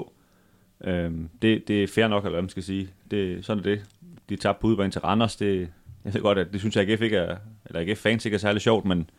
[0.84, 2.88] Øhm, det, det er fair nok, eller hvad man skal sige.
[3.10, 3.84] Det, sådan er det.
[4.28, 5.36] De har tabt på udebane til Randers.
[5.36, 5.68] Det,
[6.04, 8.38] jeg ved godt, at det synes jeg, AGF ikke er, eller AGF fans ikke er
[8.38, 9.10] særlig sjovt, men,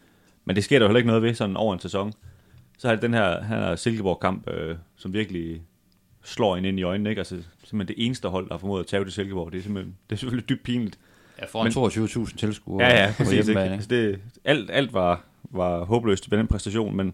[0.45, 2.13] men det sker der jo heller ikke noget ved sådan over en sæson.
[2.77, 5.61] Så har det den her, her Silkeborg-kamp, øh, som virkelig
[6.23, 7.09] slår en ind i øjnene.
[7.09, 7.19] Ikke?
[7.19, 9.51] Altså, simpelthen det eneste hold, der har formået at tage til Silkeborg.
[9.51, 10.99] Det er, simpelthen, det er selvfølgelig dybt pinligt.
[11.39, 13.47] Ja, foran 22.000 tilskuere Ja, ja, præcis.
[13.47, 13.61] Ikke?
[13.61, 17.13] Altså det, alt, alt var, var håbløst ved den præstation, men,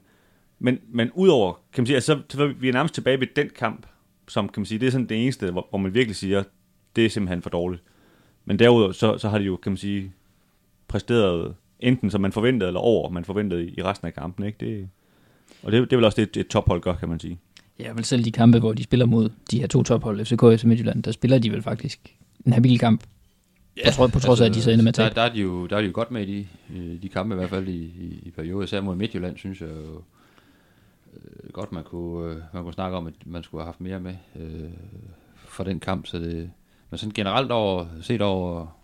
[0.60, 3.50] men, men udover, kan man sige, altså, så, så vi er nærmest tilbage ved den
[3.56, 3.86] kamp,
[4.28, 6.43] som kan man sige, det er sådan det eneste, hvor, hvor man virkelig siger,
[6.96, 7.84] det er simpelthen for dårligt.
[8.46, 10.13] Men derudover, så, så har de jo, kan man sige,
[10.88, 14.46] præsteret enten som man forventede, eller over man forventede i, i resten af kampen.
[14.46, 14.58] Ikke?
[14.60, 14.89] Det,
[15.63, 17.39] og det, det er vel også det, et tophold gør, kan man sige.
[17.80, 20.60] Ja, vel selv de kampe, hvor de spiller mod de her to tophold, FCK og
[20.60, 22.15] FC Midtjylland, der spiller de vel faktisk
[22.46, 23.04] en habil kamp.
[23.78, 25.39] Ja, på, på trods af, at de så ender med at der, der, er de
[25.39, 27.78] jo, der er de jo godt med i de, de kampe, i hvert fald i,
[27.78, 28.63] i, i perioder.
[28.63, 30.02] Især mod Midtjylland, synes jeg jo
[31.53, 34.15] godt, man kunne, øh, man kunne snakke om, at man skulle have haft mere med
[34.36, 34.69] øh,
[35.36, 36.08] for den kamp.
[36.08, 36.51] Så det,
[36.89, 38.77] men sådan generelt over, set over,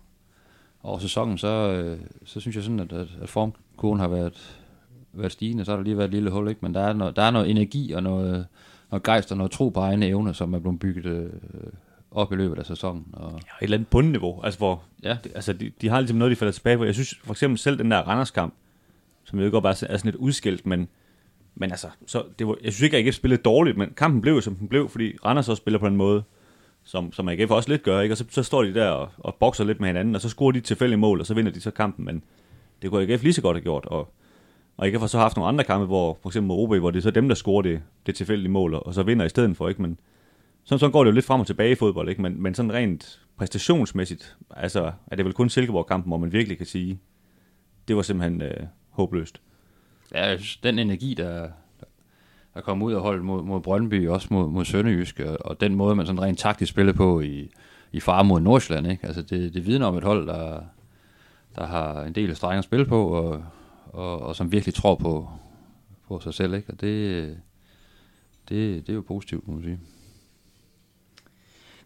[0.82, 4.60] over sæsonen, så, øh, så synes jeg sådan, at, at, at formkurven har været,
[5.12, 5.64] været stigende.
[5.64, 6.60] Så har der lige været et lille hul, ikke?
[6.62, 8.46] men der er, noget, der er noget energi og noget,
[8.90, 11.30] noget gejst og noget tro på egne evner, som er blevet bygget øh,
[12.10, 13.06] op i løbet af sæsonen.
[13.12, 16.18] Og, Ja, et eller andet bundniveau, altså hvor, ja, det, altså de, de har ligesom
[16.18, 16.84] noget, de falder tilbage på.
[16.84, 18.54] Jeg synes for eksempel selv den der Randers-kamp,
[19.24, 20.88] som jeg ved godt var er sådan lidt udskilt, men,
[21.54, 24.42] men altså, så det var, jeg synes ikke, at AGF spillede dårligt, men kampen blev,
[24.42, 26.22] som den blev, fordi Randers også spiller på en måde,
[26.84, 28.12] som, som AGF også lidt gør, ikke?
[28.12, 30.52] og så, så står de der og, og bokser lidt med hinanden, og så scorer
[30.52, 32.22] de tilfældige tilfældigt mål, og så vinder de så kampen, men
[32.82, 34.14] det kunne AGF lige så godt have gjort, og,
[34.76, 36.98] og AGF har så haft nogle andre kampe, hvor for eksempel med OB, hvor det
[36.98, 39.68] er så dem, der scorer det, det tilfældige mål, og så vinder i stedet for,
[39.68, 39.82] ikke?
[39.82, 39.98] Men,
[40.64, 42.22] sådan, sådan går det jo lidt frem og tilbage i fodbold, ikke?
[42.22, 46.66] Men, men sådan rent præstationsmæssigt, altså er det vel kun Silkeborg-kampen, hvor man virkelig kan
[46.66, 47.00] sige,
[47.88, 49.40] det var simpelthen øh, håbløst.
[50.12, 51.48] Ja, jeg synes, den energi, der,
[52.54, 55.74] der kom ud af holdet mod, mod Brøndby, også mod, mod Sønderjysk, og, og den
[55.74, 57.50] måde, man sådan rent taktisk spillede på i,
[57.92, 59.06] i far mod Nordsjælland, ikke?
[59.06, 60.60] Altså det, det vidner om et hold, der,
[61.56, 63.44] der har en del af strenge at spille på, og,
[63.86, 65.28] og, og som virkelig tror på,
[66.08, 66.72] på sig selv, ikke?
[66.72, 67.26] Og det,
[68.48, 69.78] det, det er jo positivt, må man sige.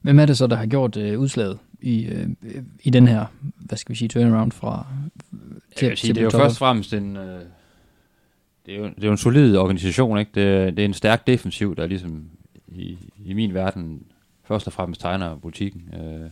[0.01, 2.29] Hvem er det så, der har gjort øh, udslaget i, øh,
[2.83, 3.27] i den her,
[3.59, 4.87] hvad skal vi sige, turnaround fra
[5.77, 7.41] til, jeg vil sige, det er jo først og fremmest en, øh,
[8.69, 10.31] det, er jo, det er jo en solid organisation, ikke?
[10.35, 12.25] Det, det er en stærk defensiv, der ligesom
[12.69, 14.03] i, i min verden
[14.45, 15.95] først og fremmest tegner butikken.
[15.95, 16.31] Øh,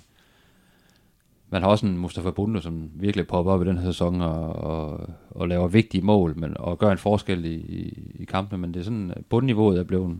[1.50, 4.52] man har også en Mustafa Bunde, som virkelig popper op i den her sæson og,
[4.52, 8.74] og, og laver vigtige mål men, og gør en forskel i, i, i kampene, men
[8.74, 10.18] det er sådan, bundniveauet er blevet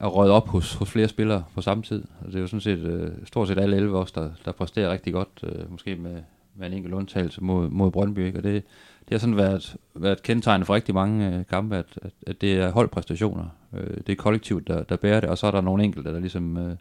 [0.00, 2.04] er røget op hos, hos flere spillere på samme tid.
[2.20, 4.92] Og det er jo sådan set øh, stort set alle 11 os, der, der præsterer
[4.92, 6.22] rigtig godt, øh, måske med,
[6.58, 8.26] med en enkelt undtagelse mod, mod Brøndby.
[8.26, 8.38] Ikke?
[8.38, 8.64] Og det,
[9.08, 12.52] det har sådan været, været kendetegnet for rigtig mange øh, kampe, at, at, at det
[12.52, 13.44] er holdpræstationer.
[13.72, 16.20] Øh, det er kollektivt, der, der bærer det, og så er der nogle enkelte, der
[16.20, 16.76] ligesom øh,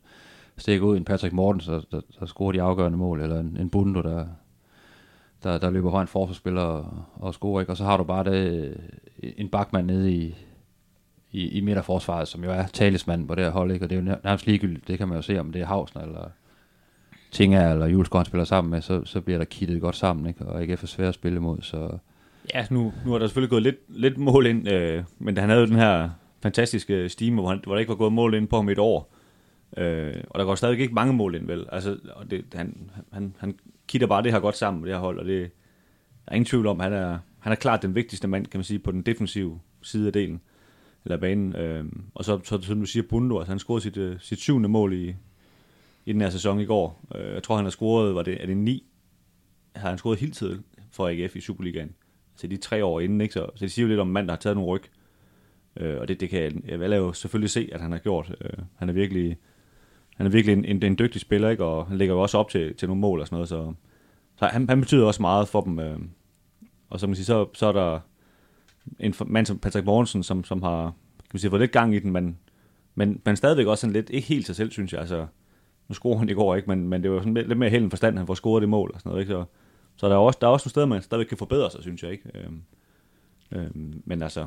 [0.58, 0.98] stikker ud.
[0.98, 4.26] En Patrick Mortens, der, der, der scorer de afgørende mål, eller en, en Bundo, der,
[5.44, 7.60] der, der løber foran forsvarsspiller og, og scorer.
[7.60, 7.72] Ikke?
[7.72, 8.76] Og så har du bare det, øh,
[9.38, 10.36] en bakmand nede i,
[11.32, 13.86] i, i midterforsvaret, som jo er talismanden på det her hold, ikke?
[13.86, 16.02] og det er jo nærmest ligegyldigt, det kan man jo se, om det er Havsner
[16.02, 16.30] eller
[17.36, 20.45] Tinga eller Julesgaard, spiller sammen med, så, så bliver der kittet godt sammen, ikke?
[20.45, 21.98] og ikke for svært at spille imod, så...
[22.54, 25.62] Ja, nu, nu har der selvfølgelig gået lidt, lidt mål ind, øh, men han havde
[25.62, 26.10] jo den her
[26.41, 29.13] fantastiske stime, hvor, han, hvor der ikke var gået mål ind på ham et år.
[29.78, 31.65] Øh, og der går stadig ikke mange mål ind, vel?
[31.71, 33.56] Altså, og det, han, han, han
[33.88, 35.52] kitter bare det her godt sammen, det her hold, og det,
[36.26, 38.63] der er ingen tvivl om, han er, han er klart den vigtigste mand, kan man
[38.63, 40.41] sige, på den defensive side af delen
[41.06, 41.56] eller banen.
[41.56, 44.69] Øh, og så, så, som du siger, Bundo, altså han scorede sit, øh, sit syvende
[44.69, 45.15] mål i,
[46.06, 47.06] i den her sæson i går.
[47.15, 48.84] Øh, jeg tror, han har scoret, var det, er det ni?
[49.76, 51.96] Har han scoret hele tiden for AGF i Superligaen?
[52.34, 53.34] Altså de tre år inden, ikke?
[53.34, 54.84] Så, så det siger jo lidt om en mand, der har taget nogle ryg.
[55.78, 58.36] Øh, og det, det kan jeg, jeg jo selvfølgelig se, at han har gjort.
[58.41, 59.38] Øh, han er virkelig,
[60.18, 61.63] han er virkelig en, en, en dygtig spiller, ikke?
[61.63, 63.74] og han lægger jo også op til, til nogle mål og sådan noget, så,
[64.39, 65.80] så han, han betyder også meget for dem.
[65.80, 66.00] Øh,
[66.89, 68.00] og så, man sige, så, så er der
[69.00, 72.00] en mand som Patrick Morgensen, som, som har kan man sige, fået lidt gang i
[72.00, 72.38] den, men,
[72.96, 75.00] men, men stadigvæk også sådan lidt, ikke helt sig selv, synes jeg.
[75.02, 75.28] Altså,
[75.88, 78.17] nu scorer han i går ikke, men, men det var sådan lidt mere held forstand,
[78.17, 79.21] han får scoret det mål og sådan noget.
[79.21, 79.34] Ikke?
[79.34, 79.45] Så,
[79.95, 82.04] så der er også, der er også nogle steder, man stadigvæk kan forbedre sig, synes
[82.04, 82.32] jeg ikke.
[82.36, 82.62] Øhm,
[83.52, 84.45] øhm, men altså,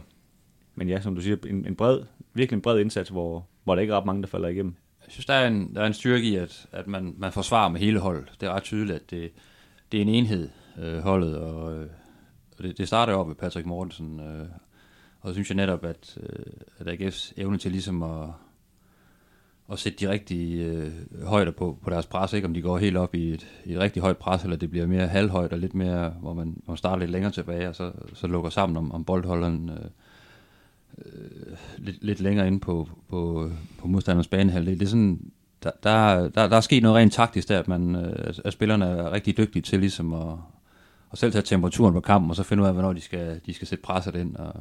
[0.74, 2.00] men ja, som du siger, en, en bred,
[2.34, 4.74] virkelig en bred indsats, hvor, hvor der ikke er ret mange, der falder igennem.
[5.04, 7.68] Jeg synes, der er en, der er en styrke i, at, at man, man forsvarer
[7.68, 8.32] med hele holdet.
[8.40, 9.32] Det er ret tydeligt, at det,
[9.92, 10.48] det er en enhed,
[10.78, 11.88] øh, holdet, og, øh,
[12.58, 14.46] og det, det starter jo op med Patrick Mortensen, øh,
[15.20, 16.46] og så synes jeg netop, at, øh,
[16.78, 18.28] at AGF's evne til ligesom at,
[19.72, 20.90] at sætte de rigtige øh,
[21.24, 23.80] højder på, på deres pres, ikke om de går helt op i et, i et
[23.80, 26.76] rigtig højt pres, eller det bliver mere halvhøjt og lidt mere, hvor man, hvor man
[26.76, 29.84] starter lidt længere tilbage, og så, så lukker sammen om, om boldholderen øh,
[30.98, 34.80] øh, lidt, lidt længere ind på, på, på modstanderens banehalvdel.
[34.80, 35.30] Det er sådan,
[35.62, 38.84] der, der, der, der er sket noget rent taktisk der, at, man, øh, at spillerne
[38.84, 40.34] er rigtig dygtige til ligesom at,
[41.12, 43.54] at selv tage temperaturen på kampen, og så finde ud af, hvornår de skal, de
[43.54, 44.36] skal sætte presset ind.
[44.36, 44.52] Og,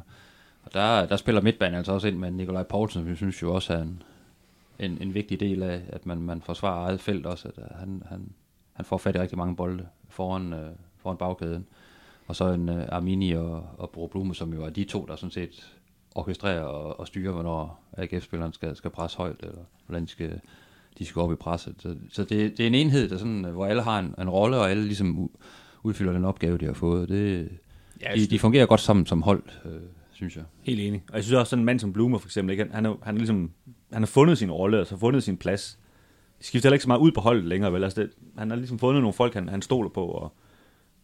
[0.63, 3.53] og der, der spiller midtbanen altså også ind med Nikolaj Poulsen, som jeg synes jo
[3.53, 4.01] også er en,
[4.79, 8.03] en, en vigtig del af, at man, man forsvarer eget felt også, at øh, han,
[8.09, 8.29] han,
[8.73, 11.65] han får fat i rigtig mange bolde foran, øh, foran bagkæden.
[12.27, 15.15] Og så en uh, Armini og, og Bro Blume, som jo er de to, der
[15.15, 15.77] sådan set
[16.15, 20.41] orkestrerer og, og styrer, hvornår AGF-spilleren skal, skal presse højt, eller hvordan de skal,
[20.99, 21.75] de skal op i presset.
[21.79, 24.57] Så, så det, det er en enhed, der sådan, hvor alle har en, en rolle,
[24.57, 25.29] og alle ligesom
[25.83, 27.09] udfylder den opgave, de har fået.
[27.09, 27.49] Det,
[28.01, 29.71] ja, de, de fungerer godt sammen som hold, øh,
[30.11, 30.43] synes jeg.
[30.61, 31.03] Helt enig.
[31.09, 32.63] Og jeg synes også, sådan en mand som Blumer for eksempel, ikke?
[32.63, 33.51] Han, han, er, han, er ligesom,
[33.93, 35.79] han har fundet sin rolle, altså fundet sin plads.
[36.39, 37.83] De skifter heller ikke så meget ud på holdet længere, vel?
[37.83, 40.33] Altså det, han har ligesom fundet nogle folk, han, han stoler på, og,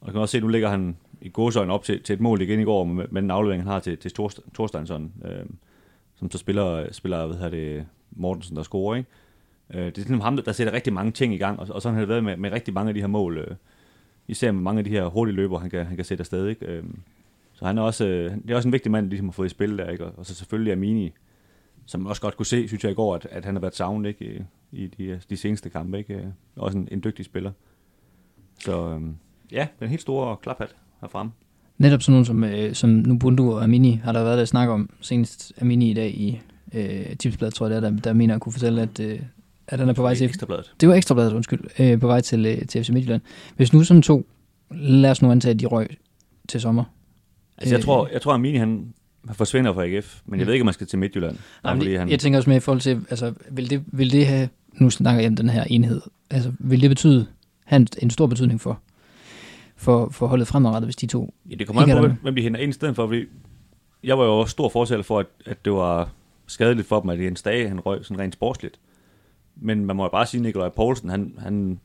[0.02, 2.42] og kan også se, at nu ligger han i gåsøjne op til, til et mål
[2.42, 4.12] igen i går, med, med den aflevering, han har til, til
[4.54, 5.46] Thorsteinsson, øh,
[6.16, 9.10] som så spiller, spiller hvad hedder det, Mortensen, der scorer, ikke?
[9.74, 11.94] Øh, det er ligesom ham, der sætter rigtig mange ting i gang, og, og sådan
[11.94, 13.56] har det været med, med rigtig mange af de her mål, øh,
[14.28, 16.66] især med mange af de her hurtige løber, han kan, han kan sætte afsted, ikke?
[16.66, 16.84] Øh,
[17.54, 19.50] så han er også, øh, det er også en vigtig mand, ligesom har fået i
[19.50, 20.06] spil der, ikke?
[20.06, 21.14] Og så selvfølgelig Amini,
[21.86, 24.10] som også godt kunne se, synes jeg i går, at, at han har været savnet
[24.10, 24.46] ikke?
[24.72, 25.98] I, de, de seneste kampe.
[25.98, 26.34] Ikke?
[26.56, 27.52] Også en, en dygtig spiller.
[28.60, 29.16] Så øhm,
[29.52, 31.30] ja, den helt store klaphat herfra.
[31.78, 34.90] Netop sådan nogen som, øh, som Nubundu og Amini har der været der snak om
[35.02, 36.42] senest Amini i dag i
[36.74, 39.20] øh, Tipsbladet, tror jeg, der, der, der mener at kunne fortælle, at, øh,
[39.68, 40.26] at han er på vej til...
[40.26, 40.74] Ekstrabladet.
[40.82, 41.62] Det var Ekstrabladet, undskyld.
[41.80, 43.22] Øh, på vej til, øh, til FC Midtjylland.
[43.56, 44.28] Hvis nu sådan to,
[44.72, 45.88] lad os nu antage, at de røg
[46.48, 46.84] til sommer,
[47.58, 48.94] Altså, jeg tror, jeg tror, at Amini, han,
[49.32, 51.38] forsvinder fra AGF, men jeg ved ikke, om man skal til Midtjylland.
[51.64, 54.28] Nej, men han, Jeg tænker også med i forhold til, altså, vil det, vil det
[54.28, 57.28] have, nu snakker jeg om den her enhed, altså, vil det betyde,
[57.66, 58.80] have en, en stor betydning for,
[59.76, 62.60] for, for holdet fremadrettet, hvis de to ja, det kommer an på, hvem, de henter
[62.60, 63.26] ind i stedet for, fordi
[64.04, 66.10] jeg var jo også stor fortæller for, at, at det var
[66.48, 68.80] skadeligt for dem, at Jens Dage, han røg sådan rent sportsligt.
[69.56, 71.80] Men man må jo bare sige, at Nikolaj Poulsen, han, han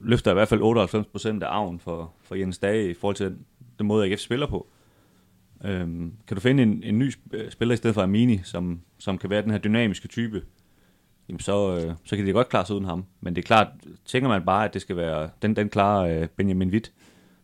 [0.00, 3.26] løfter i hvert fald 98 procent af arven for, for Jens Dage i forhold til
[3.26, 3.38] den,
[3.78, 4.66] den måde, AGF spiller på.
[5.64, 9.18] Øhm, kan du finde en, en ny øh, spiller i stedet for Amini, som, som
[9.18, 10.42] kan være den her dynamiske type,
[11.28, 13.04] jamen så, øh, så kan de godt klare sig uden ham.
[13.20, 13.66] Men det er klart,
[14.04, 16.92] tænker man bare, at det skal være den, den klare øh, Benjamin Witt,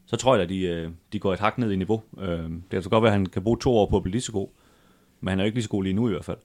[0.07, 2.03] så tror jeg, at de, øh, de går et hak ned i niveau.
[2.21, 4.13] Øh, det kan altså godt være, at han kan bruge to år på at blive
[4.13, 4.49] lige så god,
[5.21, 6.39] men han er jo ikke lige så god lige nu i hvert fald.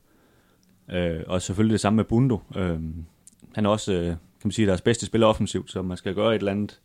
[0.92, 2.40] Øh, og selvfølgelig det samme med Bundo.
[2.56, 2.80] Øh,
[3.56, 6.36] han er også, øh, kan man sige, deres bedste spiller offensivt, så man skal gøre
[6.36, 6.80] et eller andet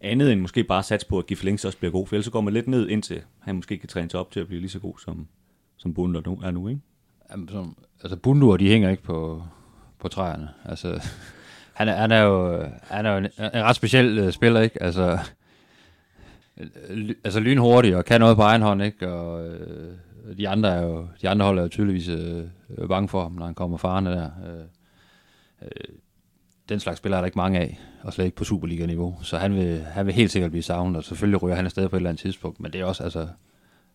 [0.00, 2.40] andet end måske bare satse på, at Giflings også bliver god, for ellers så går
[2.40, 4.78] man lidt ned, indtil han måske kan træne sig op til at blive lige så
[4.78, 5.28] god, som,
[5.76, 6.80] som Bundo nu, er nu, ikke?
[7.30, 9.42] Jamen, som, altså bunduer, de hænger ikke på,
[9.98, 10.48] på træerne.
[10.64, 11.02] Altså,
[11.74, 14.82] han er, han er jo, han er jo en, en ret speciel uh, spiller, ikke?
[14.82, 15.18] Altså,
[16.90, 19.12] ly, altså lynhurtig og kan noget på egen hånd, ikke?
[19.12, 19.96] Og øh,
[20.38, 22.44] de andre er jo, de andre hold er jo tydeligvis øh,
[22.88, 24.30] bange for ham, når han kommer farne der.
[24.46, 24.64] Øh,
[25.62, 25.94] øh,
[26.68, 29.18] den slags spillere er der ikke mange af, og slet ikke på Superliga-niveau.
[29.22, 31.96] Så han vil, han vil helt sikkert blive savnet, og selvfølgelig ryger han afsted på
[31.96, 32.60] et eller andet tidspunkt.
[32.60, 33.28] Men det er også, altså,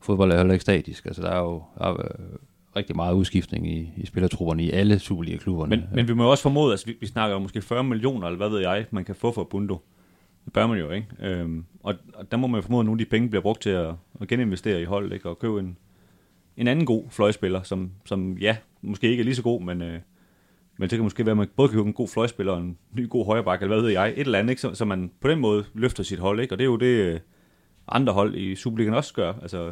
[0.01, 1.05] fodbold er heller ikke statisk.
[1.05, 2.37] Altså, der er jo der er, øh,
[2.75, 5.69] rigtig meget udskiftning i, i spillertrupperne i alle Superliga-klubberne.
[5.69, 8.27] Men, men vi må jo også formode, altså vi, vi snakker jo måske 40 millioner,
[8.27, 9.81] eller hvad ved jeg, man kan få for Bundo.
[10.45, 11.07] Det bør man jo, ikke?
[11.19, 13.61] Øhm, og, og der må man jo formode, at nogle af de penge bliver brugt
[13.61, 15.29] til at, at geninvestere i holdet, ikke?
[15.29, 15.77] Og købe en,
[16.57, 19.99] en anden god fløjspiller, som, som ja, måske ikke er lige så god, men, øh,
[20.77, 22.77] men det kan måske være, at man både kan købe en god fløjspiller og en
[22.93, 24.61] ny god højreback, eller hvad ved jeg, et eller andet, ikke?
[24.61, 26.53] Så, så man på den måde løfter sit hold, ikke?
[26.53, 27.19] Og det er jo det, øh,
[27.87, 29.71] andre hold i Superligaen også gør, altså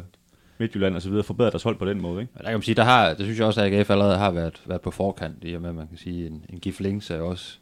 [0.58, 2.32] Midtjylland og så videre, forbedrer deres hold på den måde, ikke?
[2.38, 4.62] Der kan man sige, der har, det synes jeg også, at AGF allerede har været,
[4.66, 7.20] været på forkant, i og med, at man kan sige, en, en Gif Links er
[7.20, 7.58] også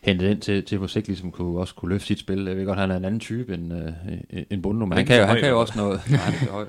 [0.00, 2.44] hentet ind til, til på sigt ligesom kunne, også kunne løfte sit spil.
[2.44, 5.20] Jeg ved godt, han er en anden type end, øh, end Bundo, men han kan,
[5.20, 6.00] jo, han kan jo også noget.
[6.10, 6.64] Nej,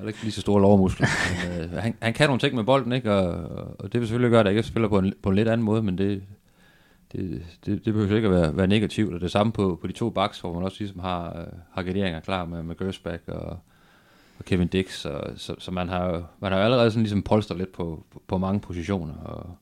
[0.00, 0.18] har ikke.
[0.18, 1.06] Han lige så store lovmuskler.
[1.48, 3.12] Men, øh, han, han kan nogle ting med bolden, ikke?
[3.12, 3.32] Og,
[3.78, 5.82] og det vil selvfølgelig gøre, at ikke spiller på en, på en lidt anden måde,
[5.82, 6.22] men det,
[7.12, 9.14] det, det, det behøver ikke at være, være negativt.
[9.14, 11.82] Og det samme på, på de to backs, hvor man også ligesom har, øh, har
[11.82, 13.58] garderinger klar med, med Gersbach og,
[14.38, 17.58] og Kevin Dix, så, så, så man har jo man har allerede sådan ligesom polstret
[17.58, 19.56] lidt på, på, på mange positioner, og,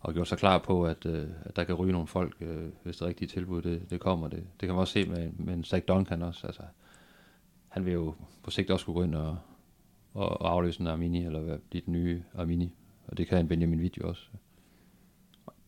[0.00, 2.96] og gjort sig klar på, at, øh, at der kan ryge nogle folk, øh, hvis
[2.96, 4.28] det rigtige tilbud det, det kommer.
[4.28, 6.46] Det, det kan man også se med, med en Zach Duncan også.
[6.46, 6.62] Altså,
[7.68, 9.36] han vil jo på sigt også kunne gå ind og,
[10.16, 12.74] og, og afløse en Armini, eller blive den nye Armini.
[13.08, 14.22] Og det kan en Benjamin Video også.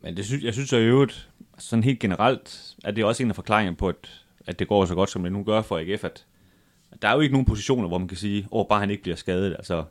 [0.00, 3.22] Men det synes, jeg synes jo i øvrigt, sådan helt generelt, at det er også
[3.22, 5.78] en af forklaringerne på, at, at det går så godt, som det nu gør for
[5.78, 6.26] AGF, at,
[7.02, 9.16] der er jo ikke nogen positioner, hvor man kan sige, åh, bare han ikke bliver
[9.16, 9.52] skadet.
[9.52, 9.84] Altså,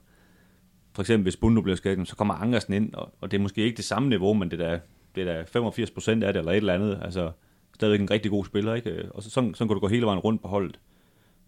[0.93, 3.61] for eksempel, hvis Bundo bliver skadet, så kommer Angersen ind, og, og det er måske
[3.61, 4.79] ikke det samme niveau, men det er da,
[5.15, 6.99] det er 85 procent af det, eller et eller andet.
[7.01, 7.31] Altså,
[7.75, 9.11] stadigvæk en rigtig god spiller, ikke?
[9.11, 10.79] Og så, sådan, sådan kan du gå hele vejen rundt på holdet.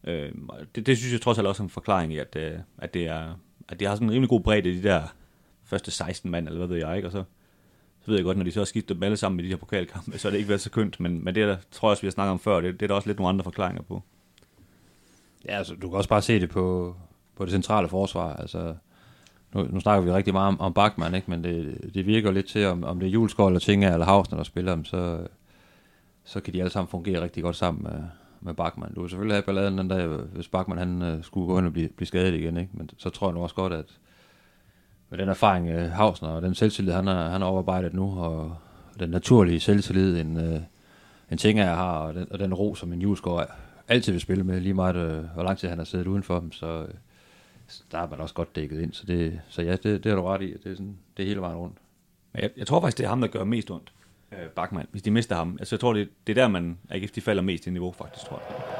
[0.03, 0.31] Øh,
[0.75, 3.07] det, det, synes jeg trods alt også er en forklaring i, at, øh, at, det
[3.07, 5.01] er, at de har sådan en rimelig god bredde i de der
[5.63, 7.07] første 16 mand, eller hvad ved jeg, ikke?
[7.07, 7.23] Og så,
[8.01, 9.57] så ved jeg godt, når de så har skiftet dem alle sammen i de her
[9.57, 12.01] pokalkampe, så er det ikke været så kønt, men, men det der, tror jeg også,
[12.01, 14.03] vi har snakket om før, det, det er der også lidt nogle andre forklaringer på.
[15.45, 16.95] Ja, altså, du kan også bare se det på,
[17.35, 18.35] på det centrale forsvar.
[18.35, 18.75] Altså,
[19.53, 21.31] nu, nu snakker vi rigtig meget om, om Bachmann, ikke?
[21.31, 24.37] men det, det virker lidt til, om, om det er Juleskov eller Tinga eller Hausner,
[24.37, 25.27] der spiller dem, så,
[26.23, 28.03] så kan de alle sammen fungere rigtig godt sammen øh
[28.41, 28.93] med, Bachmann.
[28.95, 31.73] Du vil selvfølgelig have balladen den der, hvis Bachmann han, øh, skulle gå ind og
[31.73, 32.71] blive, blive skadet igen, ikke?
[32.73, 33.99] men så tror jeg nu også godt, at
[35.09, 38.55] med den erfaring, øh, Hausner og den selvtillid, han har, han har oparbejdet nu, og
[38.99, 40.61] den naturlige selvtillid, en, øh,
[41.31, 43.41] en ting, jeg har, og den, og den ro, som en Juleskov
[43.87, 46.51] altid vil spille med, lige meget øh, hvor lang tid han har siddet udenfor dem,
[46.51, 46.93] så, øh,
[47.91, 48.93] der er man også godt dækket ind.
[48.93, 50.53] Så, det, så ja, det, det har du ret i.
[50.53, 51.77] Det er, sådan, det er hele vejen rundt.
[52.33, 53.93] Men jeg, jeg tror faktisk, det er ham, der gør mest ondt.
[54.31, 55.57] Øh, Bachmann, hvis de mister ham.
[55.59, 58.25] Altså, jeg tror, det, det er der, man AGF, de falder mest i niveau, faktisk,
[58.25, 58.79] tror jeg.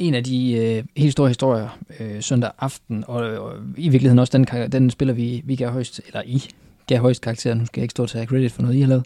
[0.00, 4.38] en af de øh, helt store historier øh, søndag aften, og, og i virkeligheden også
[4.38, 6.42] den, den spiller, vi, vi gav højst, eller I
[6.90, 8.88] gav højst karakter, nu skal jeg ikke stå og tage credit for noget, I har
[8.88, 9.04] lavet.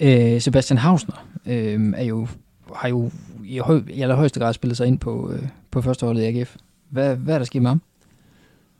[0.00, 2.28] Øh, Sebastian Hausner øh, er jo,
[2.74, 3.10] har jo
[3.44, 6.56] i, høj, i allerhøjeste grad spillet sig ind på, øh, på førsteholdet i AGF.
[6.88, 7.82] Hvad, hvad er der sket med ham?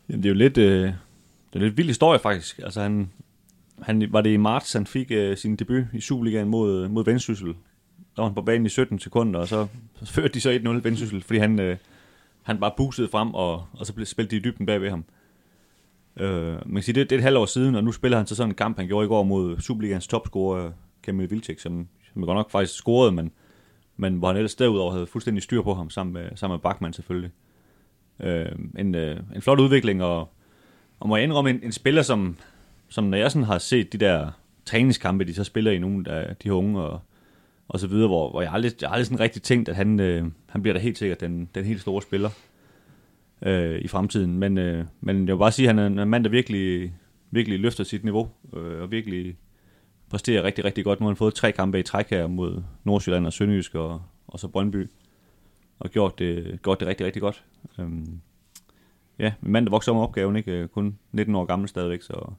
[0.09, 0.95] Jamen, det er jo lidt, øh, det
[1.53, 2.61] er en lidt vild historie, faktisk.
[2.65, 3.11] Altså, han,
[3.83, 7.05] han, var det i marts, han fik øh, sin debut i Superligaen mod, øh, mod
[7.05, 7.49] Vendsyssel.
[8.17, 9.67] Der var han på banen i 17 sekunder, og så,
[10.03, 11.77] så førte de så 1-0 Vendsyssel, fordi han, øh,
[12.43, 15.05] han bare boostede frem, og, og så spillede de i dybden bag ved ham.
[16.17, 18.27] Øh, man kan sige, det, det er et halvt år siden, og nu spiller han
[18.27, 20.73] så sådan en kamp, han gjorde i går mod Superligans topscorer, øh,
[21.03, 23.33] Kamil Vilcek, som, som godt nok faktisk scorede, men,
[23.97, 26.93] men hvor han ellers derudover havde fuldstændig styr på ham, sammen med, sammen med Bachmann
[26.93, 27.31] selvfølgelig.
[28.21, 30.29] Øh, en, øh, en flot udvikling, og,
[31.01, 32.37] og må jeg indrømme, en, en spiller, som,
[32.89, 34.31] som når jeg sådan har set de der
[34.65, 37.01] træningskampe, de så spiller i nogle af de unge, og,
[37.69, 40.25] og så videre, hvor, hvor jeg aldrig, jeg aldrig sådan rigtig tænkt, at han, øh,
[40.49, 42.31] han bliver da helt sikkert den, den helt store spiller
[43.43, 44.39] øh, i fremtiden.
[44.39, 46.95] Men, øh, men jeg vil bare sige, at han er en mand, der virkelig,
[47.31, 49.37] virkelig løfter sit niveau, øh, og virkelig
[50.11, 51.01] præsterer rigtig, rigtig godt.
[51.01, 54.39] Nu har han fået tre kampe i træk her mod Nordsjælland og Sønderjysk og, og
[54.39, 54.91] så Brøndby,
[55.79, 57.45] og gjort det, gjort det rigtig, rigtig godt.
[57.79, 58.21] Øhm,
[59.19, 60.53] ja, en mand, der vokser om opgaven, ikke?
[60.53, 62.33] Øh, kun 19 år gammel stadigvæk, så,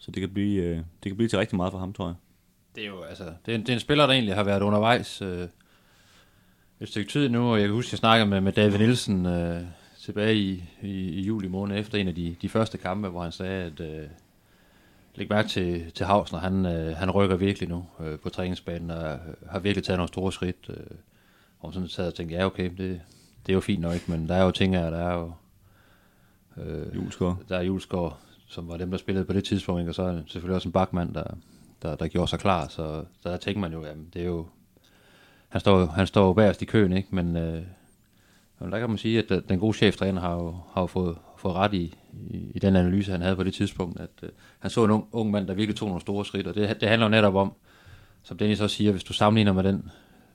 [0.00, 2.14] så det, kan blive, øh, det kan blive til rigtig meget for ham, tror jeg.
[2.74, 4.62] Det er jo altså, det er en, det er en spiller, der egentlig har været
[4.62, 5.48] undervejs øh,
[6.80, 9.26] et stykke tid nu, og jeg kan huske, at jeg snakkede med, med David Nielsen
[9.26, 9.62] øh,
[10.04, 13.32] tilbage i, i, i juli måned efter en af de, de første kampe, hvor han
[13.32, 14.08] sagde, at øh,
[15.14, 19.18] læg mærke til, til Havsner, han, øh, han rykker virkelig nu øh, på træningsbanen, og
[19.50, 20.66] har virkelig taget nogle store skridt.
[20.68, 20.76] Øh,
[21.60, 23.00] og sådan sad og tænkte, ja okay, det,
[23.46, 25.32] det er jo fint nok, men der er jo ting her, der er jo...
[26.56, 27.38] Øh, Julesgaard.
[27.48, 29.90] Der er Julesgaard, som var dem, der spillede på det tidspunkt, ikke?
[29.90, 31.24] og så er selvfølgelig også en bakmand, der,
[31.82, 34.46] der, der gjorde sig klar, så der tænker man jo, jamen, det er jo...
[35.48, 37.08] Han står, han står jo bagerst i køen, ikke?
[37.10, 37.62] Men, øh,
[38.58, 41.18] men der kan man sige, at øh, den gode cheftræner har jo, har jo fået,
[41.36, 41.94] fået ret i,
[42.30, 45.06] i, i den analyse, han havde på det tidspunkt, at øh, han så en ung,
[45.12, 47.52] ung mand, der virkelig tog nogle store skridt, og det, det handler jo netop om,
[48.22, 49.90] som Dennis også siger, hvis du sammenligner med den,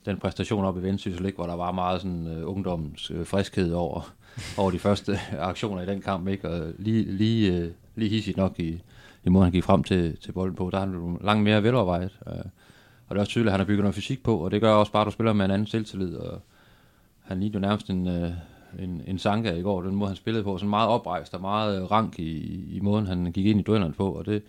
[0.06, 4.14] den præstation op i Vendsyssel, hvor der var meget sådan øh, ungdoms øh, friskhed over,
[4.58, 6.50] over de første aktioner i den kamp, ikke?
[6.50, 8.82] og lige, lige, øh, lige hissigt nok i,
[9.24, 12.20] i måden, han gik frem til, til bolden på, der er han langt mere velovervejet,
[12.28, 12.34] øh,
[13.08, 14.74] og det er også tydeligt, at han har bygget noget fysik på, og det gør
[14.74, 16.42] også bare, at du spiller med en anden selvtillid, og
[17.30, 18.32] han lignede jo nærmest en, øh,
[18.80, 21.82] en, en Sanka i går, den måde han spillede på, sådan meget oprejst og meget
[21.82, 24.44] øh, rank i, i måden, han gik ind i duellerne på, og det,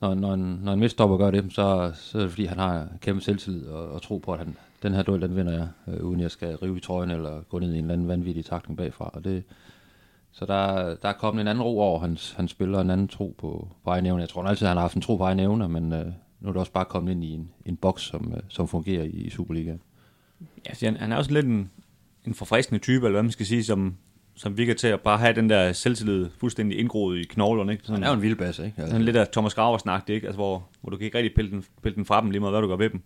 [0.00, 2.88] når, når, en, når en midtstopper gør det, så, så er det fordi, han har
[3.00, 6.04] kæmpe selvtillid og, og tro på, at han, den her duel, den vinder jeg, øh,
[6.04, 8.76] uden jeg skal rive i trøjen eller gå ned i en eller anden vanvittig takning
[8.76, 9.10] bagfra.
[9.12, 9.44] Og det,
[10.32, 13.34] så der, der er kommet en anden ro over hans, hans spiller, en anden tro
[13.38, 14.20] på, på egen evne.
[14.20, 16.06] Jeg tror altid, han har haft en tro på egen evne, men øh,
[16.40, 19.04] nu er det også bare kommet ind i en, en boks, som, øh, som fungerer
[19.04, 19.80] i, i Superligaen.
[20.66, 21.70] Ja, han, han er også lidt en,
[22.26, 23.96] en forfriskende type, eller hvad man skal sige, som,
[24.34, 27.72] som virker til at bare have den der selvtillid fuldstændig indgroet i knoglerne.
[27.72, 27.84] Ikke?
[27.84, 28.74] Sådan, han er jo en vildbasse, ikke?
[28.78, 28.90] Altså.
[28.90, 30.26] Sådan lidt af Thomas Graver snak, ikke?
[30.26, 32.52] Altså, hvor, hvor du kan ikke rigtig pille den, pille den fra dem, lige meget
[32.52, 33.02] hvad du gør ved dem.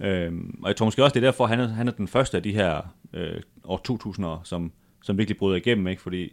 [0.00, 2.36] Øhm, og jeg tror måske også, det er derfor, han er, han er den første
[2.36, 6.02] af de her øh, år 2000'ere, som, som virkelig bryder igennem, ikke?
[6.02, 6.32] Fordi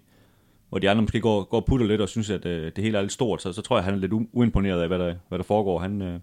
[0.70, 2.98] hvor de andre måske går, går og putter lidt og synes, at øh, det hele
[2.98, 5.38] er lidt stort, så, så tror jeg, han er lidt uimponeret af, hvad der, hvad
[5.38, 5.80] der foregår.
[5.80, 6.20] Han, øh,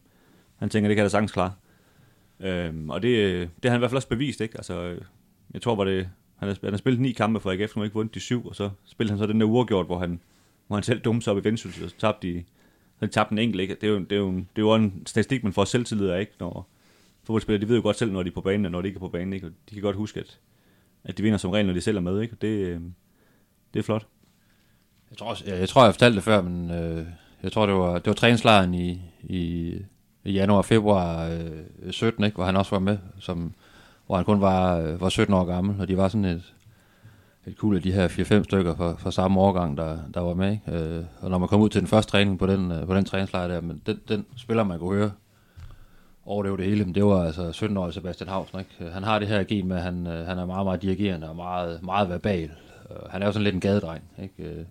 [0.56, 1.52] han tænker, det kan da sagtens klare.
[2.40, 4.56] Øhm, og det, det har han i hvert fald også bevist, ikke?
[4.56, 4.96] Altså,
[5.54, 7.84] jeg tror, var det, han har, han har spillet ni kampe for AGF, nu har
[7.84, 10.20] ikke vundet de syv, og så spillede han så den der uafgjort, hvor han,
[10.66, 12.44] hvor han selv dumte sig op i Vendsyssel, og så tabte de,
[12.98, 13.74] så de tabte en enkelt, ikke?
[13.74, 16.08] Det er jo, det er jo, en, det er jo en statistik, man får selvtillid
[16.08, 16.32] af, ikke?
[16.40, 16.68] Når,
[17.24, 18.98] fodboldspillere, de ved jo godt selv, når de er på banen, og når de ikke
[18.98, 19.46] er på banen, ikke?
[19.46, 20.38] Og de kan godt huske, at,
[21.04, 22.34] at de vinder som regel, når de selv er med, ikke?
[22.34, 22.80] Og det, øh,
[23.74, 24.06] det er flot.
[25.10, 27.06] Jeg tror, også, jeg, jeg tror, jeg fortalte det før, men øh,
[27.42, 29.74] jeg tror, det var, det var træningslejren i, i,
[30.24, 31.30] i januar februar
[31.82, 32.34] øh, 17, ikke?
[32.34, 33.54] hvor han også var med, som,
[34.10, 36.54] hvor han kun var, øh, var 17 år gammel, og de var sådan et,
[37.46, 40.52] et kul af de her 4-5 stykker fra, fra samme årgang, der, der var med.
[40.52, 40.72] Ikke?
[40.72, 43.04] Øh, og når man kom ud til den første træning på den, øh, på den
[43.04, 45.10] træningslejr der, men den, den spiller man kunne høre
[46.24, 48.58] over det det hele, men det var altså 17-årige Sebastian Hausen.
[48.58, 48.70] Ikke?
[48.80, 51.28] Øh, han har det her gen med, at han, øh, han er meget, meget dirigerende
[51.28, 52.50] og meget, meget verbal.
[53.10, 54.02] Han er jo sådan lidt en gadedreng.
[54.22, 54.66] Ikke?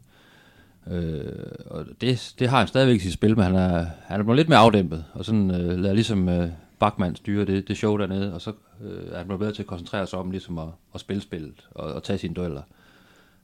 [0.88, 4.20] Øh, øh, og det, det har han stadigvæk i sit spil, men han er, han
[4.20, 7.78] er blevet lidt mere afdæmpet, og sådan øh, lader ligesom øh, Bachmann styrer det, det
[7.78, 10.58] show dernede, og så øh, er han blevet bedre til at koncentrere sig om ligesom
[10.58, 12.62] at, at spille spillet og, og tage sine dueller.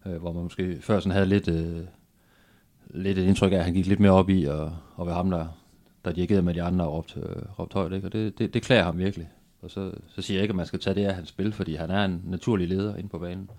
[0.06, 1.82] Øh, hvor man måske før sådan havde lidt, øh,
[2.88, 4.62] lidt et indtryk af, at han gik lidt mere op i at,
[5.00, 5.48] at være ham, der,
[6.06, 7.94] der dirigerede med de andre og råbte, øh, råbte højt.
[7.94, 8.08] Ikke?
[8.08, 9.30] Og det, det, det klæder ham virkelig.
[9.62, 11.76] Og så, så siger jeg ikke, at man skal tage det af hans spil, fordi
[11.76, 13.50] han er en naturlig leder inde på banen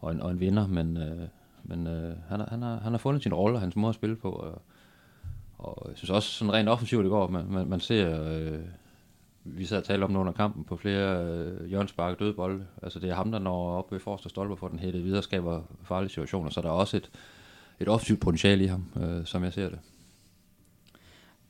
[0.00, 1.28] og en, og en vinder, men, øh,
[1.64, 3.94] men øh, han, har, han, har, han har fundet sin rolle og hans måde at
[3.94, 4.30] spille på.
[4.30, 4.62] Og,
[5.58, 8.58] og jeg synes også sådan rent offensivt i går, man, man, man ser, øh,
[9.44, 12.64] vi sad og talte om det under kampen på flere øh, hjørnspark døde bolde.
[12.82, 15.62] Altså det er ham, der når op ved forreste stolper for den hættet videre, skaber
[15.84, 17.10] farlige situationer, så der er også et,
[17.80, 19.78] et offensivt potentiale i ham, øh, som jeg ser det.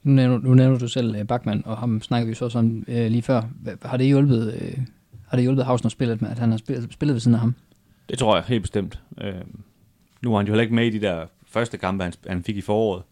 [0.02, 2.94] Nu nævner, nu nævner du selv uh, Bachmann, og ham snakker vi så om uh,
[2.94, 3.42] lige før.
[3.82, 4.84] Har det hjulpet, uh,
[5.28, 7.40] har det hjulpet Hausen at spille med, at han har spillet, spillet ved siden af
[7.40, 7.54] ham?
[8.08, 9.00] Det tror jeg helt bestemt.
[9.10, 9.26] Uh,
[10.22, 12.56] nu har han jo heller ikke med i de der første kampe, han, han fik
[12.56, 13.02] i foråret.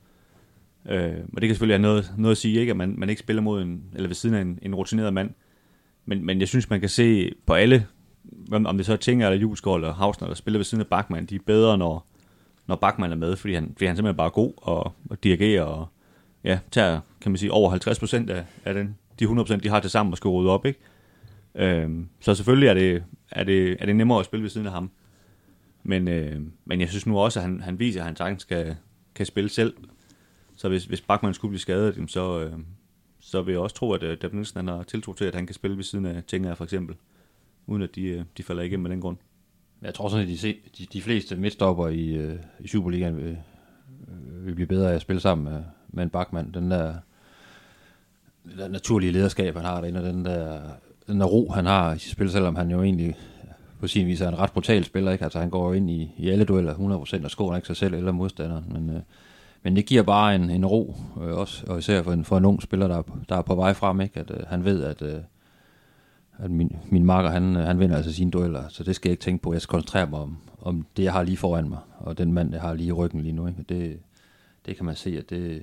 [0.89, 3.21] Øh, og det kan selvfølgelig have noget, noget at sige, ikke, at man, man ikke
[3.21, 5.31] spiller mod en, eller ved siden af en, en rutineret mand.
[6.05, 7.87] Men, men jeg synes, man kan se på alle
[8.53, 11.27] om det så er Tinger eller Julesgaard eller Hausner, der spiller ved siden af Bachmann,
[11.27, 12.07] de er bedre, når,
[12.67, 15.63] når Bachmann er med, fordi han, fordi han simpelthen bare er god og, og dirigerer
[15.63, 15.87] og
[16.45, 19.69] ja, tager, kan man sige, over 50 procent af, af den, de 100 procent, de
[19.69, 20.81] har til sammen og skal rydde op, ikke?
[21.55, 24.73] Øhm, så selvfølgelig er det, er, det, er det nemmere at spille ved siden af
[24.73, 24.91] ham.
[25.83, 28.75] Men, øh, men jeg synes nu også, at han, han viser, at han sagtens kan,
[29.15, 29.75] kan spille selv.
[30.61, 32.53] Så hvis, hvis Bachmann skulle blive skadet, så, øh,
[33.21, 35.47] så vil jeg også tro, at øh, David Nielsen han har tiltro til, at han
[35.47, 36.97] kan spille ved siden af Tinger for eksempel,
[37.67, 39.17] uden at de, øh, de falder igennem med den grund.
[39.83, 43.39] Jeg tror sådan, at de, se, de, de fleste midtstopper i, øh, i Superligaen vil,
[44.09, 46.53] øh, vil blive bedre af at spille sammen med, med en bakmand.
[46.53, 46.95] Den der,
[48.45, 50.61] den der naturlige lederskab, han har derinde, og den der,
[51.07, 53.17] den der ro, han har i sit spil, selvom han jo egentlig
[53.79, 55.13] på sin vis er en ret brutal spiller.
[55.13, 55.25] Ikke?
[55.25, 58.13] Altså, han går ind i, i alle dueller 100% og skåner ikke sig selv eller
[58.13, 58.65] modstanderen.
[58.73, 59.01] Men, øh,
[59.63, 62.45] men det giver bare en, en ro, øh, også, og især for en, for en
[62.45, 64.21] ung spiller, der der er på vej frem, ikke?
[64.21, 65.21] at øh, han ved, at, øh,
[66.39, 69.13] at min, min marker, han, øh, han vinder altså sine dueller, så det skal jeg
[69.13, 69.53] ikke tænke på.
[69.53, 72.53] Jeg skal koncentrere mig om, om det, jeg har lige foran mig, og den mand,
[72.53, 73.47] jeg har lige i ryggen lige nu.
[73.47, 73.65] Ikke?
[73.69, 74.01] Det,
[74.67, 75.63] det kan man se, at det,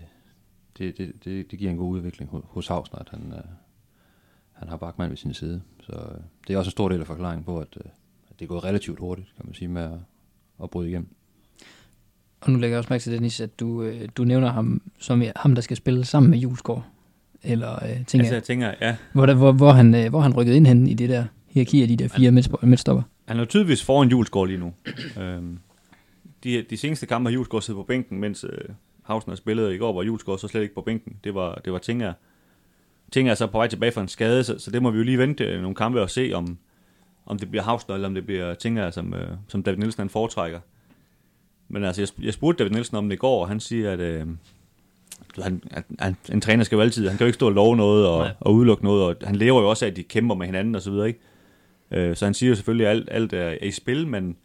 [0.77, 3.43] det, det, det, det giver en god udvikling hos, Havsner, at han, øh,
[4.53, 5.61] han har Bachmann ved sin side.
[5.81, 7.91] Så øh, det er også en stor del af forklaringen på, at, øh,
[8.29, 9.99] at det er gået relativt hurtigt, kan man sige, med at,
[10.63, 11.16] at bryde igennem.
[12.41, 15.23] Og nu lægger jeg også mærke til, Dennis, at du, øh, du nævner ham som
[15.35, 16.85] ham, der skal spille sammen med Julesgaard.
[17.43, 20.33] Eller øh, tænker, Altså jeg tænker, ja, hvor, der, hvor, hvor, han, øh, hvor han
[20.33, 23.03] rykkede ind hen i det der hierarki af de der fire midtsp- midtstopper.
[23.27, 24.73] han er tydeligvis foran Julesgaard lige nu.
[25.21, 25.59] øhm,
[26.43, 28.57] de, de seneste kampe har Julesgaard siddet på bænken, mens øh,
[29.03, 31.13] Hausner spillede i går, hvor Julesgaard så slet ikke på bænken.
[31.23, 32.13] Det var, det var Tinger.
[33.11, 35.03] Tinger er så på vej tilbage fra en skade, så, så det må vi jo
[35.03, 36.57] lige vente øh, nogle kampe og se, om,
[37.25, 40.09] om det bliver Hausner, eller om det bliver Tinger, som, øh, som David Nielsen han
[40.09, 40.59] foretrækker.
[41.70, 43.99] Men altså, jeg, jeg spurgte David Nielsen om det i går, og han siger, at,
[43.99, 44.28] øh,
[45.43, 45.63] han,
[45.99, 48.20] at en træner skal jo altid, han kan jo ikke stå og love noget og,
[48.20, 48.34] Nej.
[48.39, 50.82] og udelukke noget, og han lever jo også af, at de kæmper med hinanden og
[50.82, 51.20] så videre, ikke?
[51.91, 54.38] Øh, så han siger jo selvfølgelig, at alt, alt er, i spil, men,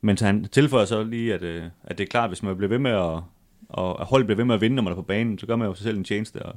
[0.00, 2.78] men han tilføjer så lige, at, øh, at det er klart, hvis man bliver ved
[2.78, 3.20] med at,
[3.68, 5.56] og at holdet bliver ved med at vinde, når man er på banen, så gør
[5.56, 6.42] man jo sig selv en tjeneste.
[6.42, 6.54] Og,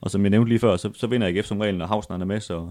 [0.00, 2.24] og som jeg nævnte lige før, så, så vinder AGF som regel, når Hausner er
[2.24, 2.40] med.
[2.40, 2.70] Så,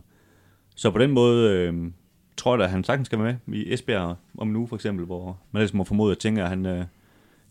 [0.75, 1.91] så på den måde øh,
[2.37, 5.05] tror da, at han sagtens skal være med i Esbjerg om en uge for eksempel,
[5.05, 6.85] hvor man ellers må formode, at tænker, at han, øh,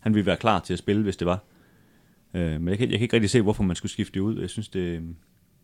[0.01, 1.39] han ville være klar til at spille, hvis det var.
[2.35, 4.41] Øh, men jeg kan, jeg kan ikke rigtig se, hvorfor man skulle skifte det ud.
[4.41, 5.03] Jeg synes, det, øh,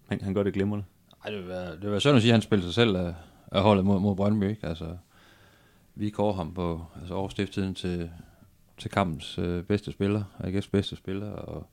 [0.09, 0.85] han, han gør det glimrende.
[1.25, 2.97] Ej, det vil være, det vil være synd at sige, at han spiller sig selv
[2.97, 3.15] af,
[3.53, 4.51] af holdet mod, mod Brøndby.
[4.51, 4.67] Ikke?
[4.67, 4.97] Altså,
[5.95, 8.11] vi går ham på altså over stifttiden til,
[8.79, 11.67] til kampens øh, bedste spiller, AGF's bedste spiller, og,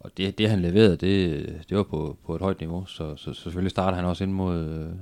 [0.00, 3.34] og det, det han leverede, det, det var på, på et højt niveau, så, så
[3.34, 4.92] selvfølgelig starter han også ind mod, øh,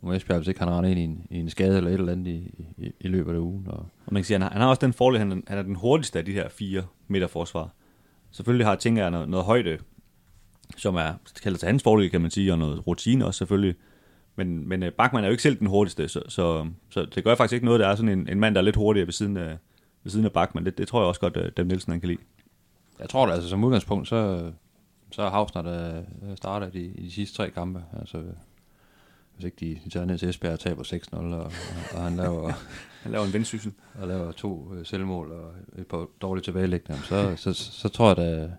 [0.00, 2.12] mod Esbjerg, hvis ikke han render ind i en, i en skade eller et eller
[2.12, 3.66] andet i, i, i løbet af ugen.
[3.68, 5.58] Og, Og man kan sige, han har, han har også den fordel, han, er- han
[5.58, 7.68] er den hurtigste af de her fire midterforsvar.
[8.30, 9.78] Selvfølgelig har Tinker noget, noget højde,
[10.76, 13.74] som er kaldet til hans fordel, kan man sige, og noget rutine også selvfølgelig.
[14.36, 17.34] Men, men øh, Bachmann er jo ikke selv den hurtigste, så, så, så det gør
[17.34, 19.36] faktisk ikke noget, der er sådan en, en mand, der er lidt hurtigere ved siden
[19.36, 19.56] af,
[20.02, 20.66] ved siden af Bachmann.
[20.66, 22.20] Det, det tror jeg også godt, at Dem Nielsen han kan lide.
[23.00, 24.50] jeg tror da, altså som udgangspunkt, så,
[25.12, 26.02] så er Hausner, der
[26.34, 27.84] starter i, i de sidste tre kampe.
[28.00, 28.22] Altså,
[29.40, 31.52] hvis ikke de, tager ned til Esbjerg og taber 6-0, og, og,
[31.94, 32.52] og han laver...
[33.02, 33.72] Han laver en vendsyssel.
[34.00, 38.08] og laver to øh, selvmål og et par dårlige tilbagelæggende, så, så, så, så tror
[38.08, 38.50] jeg da,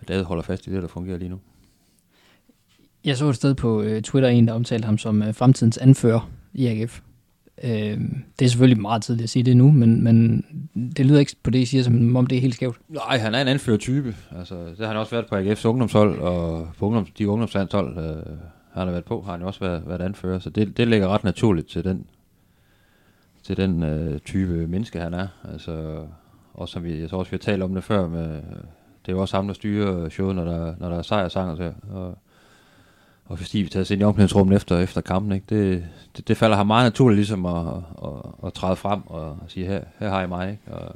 [0.00, 1.38] at David holder fast i det, der fungerer lige nu.
[3.04, 6.30] Jeg så et sted på øh, Twitter en, der omtalte ham som øh, fremtidens anfører
[6.54, 7.00] i AGF.
[7.64, 7.70] Øh,
[8.38, 10.44] det er selvfølgelig meget tidligt at sige det nu, men, men
[10.96, 12.76] det lyder ikke på det, I siger, som om det er helt skævt.
[12.88, 14.16] Nej, han er en anførertype.
[14.38, 18.36] Altså, det har han også været på AGF's ungdomshold, og på ungdoms, de ungdomslandshold, øh,
[18.72, 20.38] han har været på, har han jo også været, været anfører.
[20.38, 22.06] Så det, det ligger ret naturligt til den,
[23.42, 25.28] til den øh, type menneske, han er.
[25.52, 26.04] Altså,
[26.54, 28.34] også som vi, jeg tror også, vi har talt om det før, med,
[29.06, 31.30] det er jo også ham, der styrer showet, når der, når der er sejr og
[31.30, 31.72] sang og så.
[31.90, 32.18] Og,
[33.24, 35.46] og hvis de tager sig ind i omklædningsrummet efter, efter kampen, ikke?
[35.48, 35.84] Det,
[36.16, 37.66] det, det, falder ham meget naturligt ligesom at,
[38.04, 38.10] at,
[38.44, 40.50] at, træde frem og sige, her, her har I mig.
[40.50, 40.74] Ikke?
[40.74, 40.94] Og,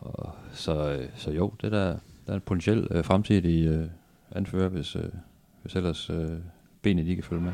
[0.00, 1.86] og, så, så jo, det der,
[2.26, 3.86] der er en potentiel øh, fremtidig øh,
[4.32, 5.02] anfører, hvis, øh,
[5.62, 6.38] hvis ellers øh,
[6.82, 7.52] benene de kan følge med.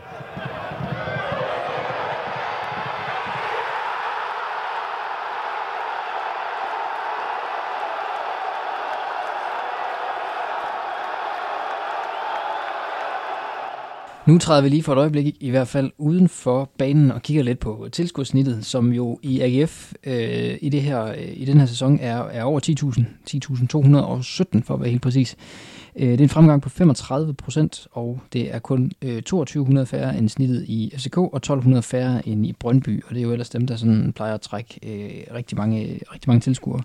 [14.27, 17.43] Nu træder vi lige for et øjeblik i, hvert fald uden for banen og kigger
[17.43, 21.67] lidt på tilskudsnittet, som jo i AGF øh, i, det her, øh, i den her
[21.67, 25.37] sæson er, er over 10.000, 10.217 for at være helt præcis.
[25.97, 30.19] Øh, det er en fremgang på 35 procent, og det er kun øh, 2200 færre
[30.19, 33.51] end snittet i FCK, og 1200 færre end i Brøndby, og det er jo ellers
[33.51, 36.83] dem, der sådan plejer at trække øh, rigtig, mange, rigtig mange tilskuere.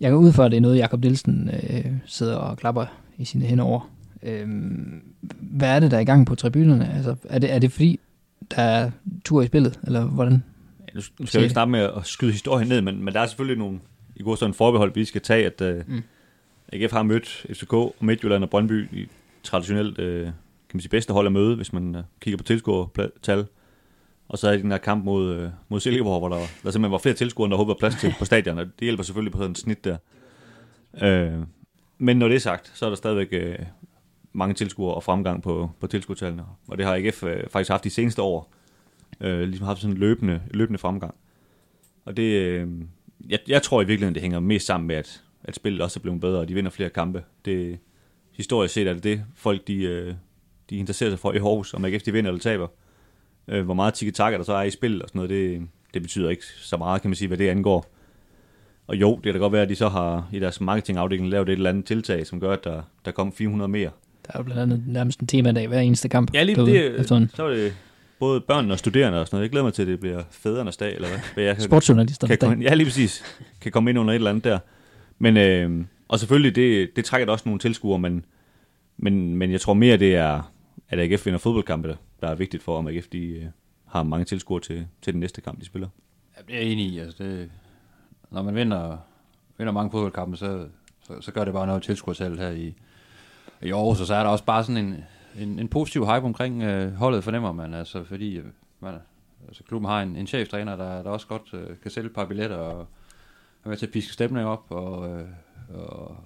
[0.00, 2.86] Jeg går ud fra, at det er noget, Jakob Nielsen øh, sidder og klapper
[3.18, 3.99] i sine hænder over.
[4.22, 5.02] Øhm,
[5.40, 6.94] hvad er det, der er i gang på tribunerne?
[6.94, 8.00] Altså, er, det, er det fordi,
[8.50, 8.90] der er
[9.24, 10.44] tur i spillet, eller hvordan?
[10.88, 13.20] Ja, nu, nu skal jeg ikke starte med at skyde historien ned, men, men der
[13.20, 13.80] er selvfølgelig nogle
[14.16, 16.02] i går sådan forbehold, vi skal tage, at uh, mm.
[16.72, 19.08] AGF har mødt FCK, og Midtjylland og Brøndby i
[19.42, 23.46] traditionelt uh, kan man sige, bedste hold at møde, hvis man uh, kigger på tilskuertal.
[24.28, 26.90] Og så er det den der kamp mod, uh, mod Silkeborg, hvor der, der simpelthen
[26.90, 29.38] var flere tilskuere, end der håber plads til på stadion, og det hjælper selvfølgelig på
[29.38, 29.96] sådan en snit der.
[30.92, 31.44] Uh,
[31.98, 33.66] men når det er sagt, så er der stadigvæk uh,
[34.32, 37.90] mange tilskuere og fremgang på, på tilskuertallene, og det har AGF øh, faktisk haft de
[37.90, 38.52] seneste år,
[39.20, 41.14] Øh, ligesom haft sådan en løbende, løbende fremgang.
[42.04, 42.68] Og det, øh,
[43.28, 46.02] jeg, jeg tror i virkeligheden, det hænger mest sammen med, at, at spillet også er
[46.02, 47.24] blevet bedre, og de vinder flere kampe.
[47.44, 47.78] Det,
[48.32, 50.14] historisk set er det det, folk de, øh,
[50.70, 52.68] de interesserer sig for i Aarhus, om AGF de vinder eller taber.
[53.48, 56.30] Øh, hvor meget tiki der så er i spillet og sådan noget, det, det betyder
[56.30, 57.86] ikke så meget, kan man sige, hvad det angår.
[58.86, 61.48] Og jo, det kan da godt være, at de så har i deres marketingafdeling lavet
[61.48, 63.90] et eller andet tiltag, som gør, at der, der kommer 400 mere.
[64.32, 66.34] Der er jo blandt andet nærmest en temadag hver eneste kamp.
[66.34, 67.74] Ja, lige det, så er det
[68.18, 69.42] både børn og studerende og sådan noget.
[69.42, 71.44] Jeg glæder mig til, at det bliver fædrenes dag, eller hvad?
[71.44, 72.26] Jeg kan, Sportsjournalister.
[72.26, 73.22] Kan komme, ja, lige præcis.
[73.60, 74.58] Kan komme ind under et eller andet der.
[75.18, 78.24] Men, øh, og selvfølgelig, det, det trækker da også nogle tilskuere, men,
[78.96, 80.52] men, men jeg tror mere, det er,
[80.88, 83.44] at AGF vinder fodboldkampe, der er vigtigt for, om AGF de, øh,
[83.86, 85.88] har mange tilskuere til, til den næste kamp, de spiller.
[86.36, 86.98] Ja, det er jeg enig i.
[86.98, 87.50] Altså det,
[88.30, 88.96] når man vinder,
[89.58, 90.66] vinder mange fodboldkampe, så,
[91.06, 92.74] så, så gør det bare noget tilskuertal her i,
[93.62, 95.04] i Aarhus, og så er der også bare sådan en,
[95.38, 98.44] en, en positiv hype omkring øh, holdet, fornemmer man, altså, fordi øh,
[98.80, 98.94] man,
[99.48, 102.24] altså, klubben har en, en cheftræner, der, der også godt øh, kan sælge et par
[102.24, 102.86] billetter og
[103.64, 105.24] er med til at piske stemning op, og, øh,
[105.74, 106.16] og,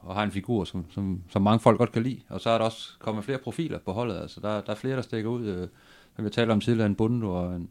[0.00, 2.20] og har en figur, som, som, som mange folk godt kan lide.
[2.28, 4.96] Og så er der også kommet flere profiler på holdet, altså der, der er flere,
[4.96, 5.68] der stikker ud, øh,
[6.16, 7.68] som vi talte om tidligere, en Bundu og en,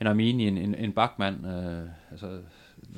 [0.00, 2.38] en Armini, en, en, en Bachmann, øh, altså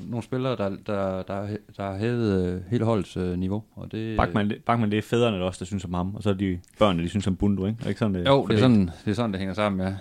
[0.09, 3.63] nogle spillere, der, der, der, der har hævet øh, hele holdets øh, niveau.
[3.75, 6.29] Og det, Bachmann, Bachmann, det er fædrene der også, der synes om ham, og så
[6.29, 7.79] er de børnene, de synes om Bundu, ikke?
[7.83, 9.95] Er ikke sådan, det, jo, det er, sådan, det er sådan, det hænger sammen, ja.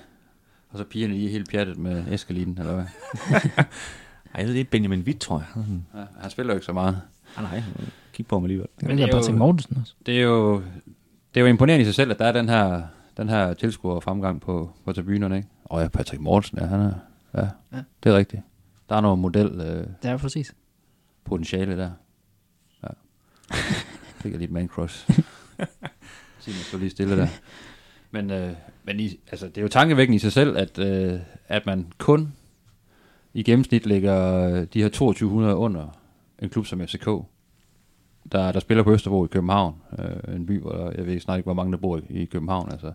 [0.70, 2.84] Og så pigerne, de er helt pjattet med Eskalinen, eller hvad?
[4.34, 5.64] Ej, det er Benjamin Witt, tror jeg.
[5.94, 7.00] Ja, han spiller jo ikke så meget.
[7.36, 7.62] Ah, nej,
[8.12, 8.66] kig på ham alligevel.
[8.82, 9.94] Men det er, Patrick Mortensen også.
[10.06, 10.56] Det er jo,
[11.34, 12.82] det er jo imponerende i sig selv, at der er den her,
[13.16, 15.48] den her tilskuer fremgang på, på tribunerne, ikke?
[15.64, 16.92] Og ja, Patrick Mortensen, ja, han er,
[17.34, 17.82] ja, ja.
[18.04, 18.42] det er rigtigt.
[18.91, 19.47] Der er noget model...
[19.47, 20.55] Øh, det er præcis.
[21.24, 21.91] Potentiale der.
[22.82, 22.88] Ja.
[24.20, 25.11] Fik jeg lige et man crush.
[26.41, 27.28] Sig mig så lige stille der.
[28.12, 28.53] Men, øh,
[28.84, 32.32] men i, altså, det er jo tankevækkende i sig selv, at, øh, at man kun
[33.34, 35.99] i gennemsnit ligger øh, de her 2200 under
[36.38, 37.05] en klub som FCK,
[38.32, 41.38] der, der spiller på Østerbro i København, øh, en by, hvor der, jeg ved snart
[41.38, 42.93] ikke, hvor mange der bor i, i København, altså,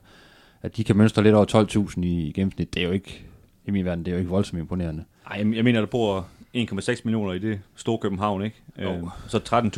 [0.62, 3.26] at de kan mønstre lidt over 12.000 i, i gennemsnit, det er jo ikke,
[3.66, 5.04] i min verden, det er jo ikke voldsomt imponerende.
[5.30, 8.62] Nej, jeg mener, der bor 1,6 millioner i det store København, ikke?
[8.78, 9.38] Øh, så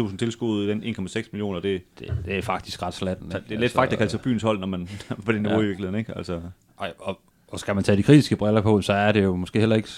[0.09, 3.17] 13.000 tilskud i den 1,6 millioner, det, det, det er faktisk ret slat.
[3.19, 4.89] Det er lidt altså, faktisk at kalde sig byens hold, når man
[5.25, 5.63] på det niveau ja.
[5.63, 6.17] i virkeligheden, ikke?
[6.17, 6.41] Altså.
[6.81, 9.59] Ej, og, og skal man tage de kritiske briller på, så er det jo måske
[9.59, 9.89] heller ikke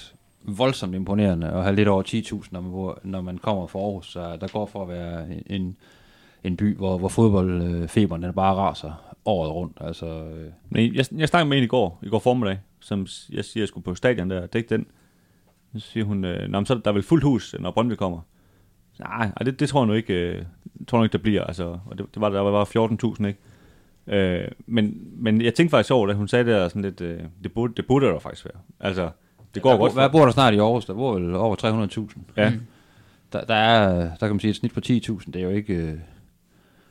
[0.43, 4.12] voldsomt imponerende at have lidt over 10.000, når man, når man kommer fra Aarhus.
[4.12, 5.78] Så der går for at være en,
[6.43, 9.78] en by, hvor, hvor fodboldfeberen den bare raser året rundt.
[9.82, 10.52] Altså, øh.
[10.70, 13.68] Men jeg, jeg snakkede med en i går, i går formiddag, som jeg siger, jeg
[13.68, 14.86] skulle på stadion der, det er ikke den.
[15.74, 18.22] Så siger hun, øh, Nå, så der er vel fuldt hus, når Brøndby kommer.
[19.00, 20.44] Nej, det, det tror jeg nu ikke, øh,
[20.88, 21.44] tror jeg ikke, der bliver.
[21.44, 23.40] Altså, og det, det var, der var 14.000, ikke?
[24.08, 27.20] Øh, men, men jeg tænkte faktisk over, da hun sagde det der sådan lidt, øh,
[27.44, 28.62] det, burde, det burde der faktisk være.
[28.80, 29.10] Altså,
[29.56, 29.94] det går der, godt.
[29.94, 30.86] Hvad bor der snart i Aarhus?
[30.86, 32.20] Der bor vel over 300.000.
[32.38, 32.50] Ja.
[32.50, 32.62] Mm.
[33.34, 34.92] Der, der, er, der kan man sige et snit på 10.000.
[35.26, 35.74] Det er jo ikke...
[35.74, 36.00] Øh,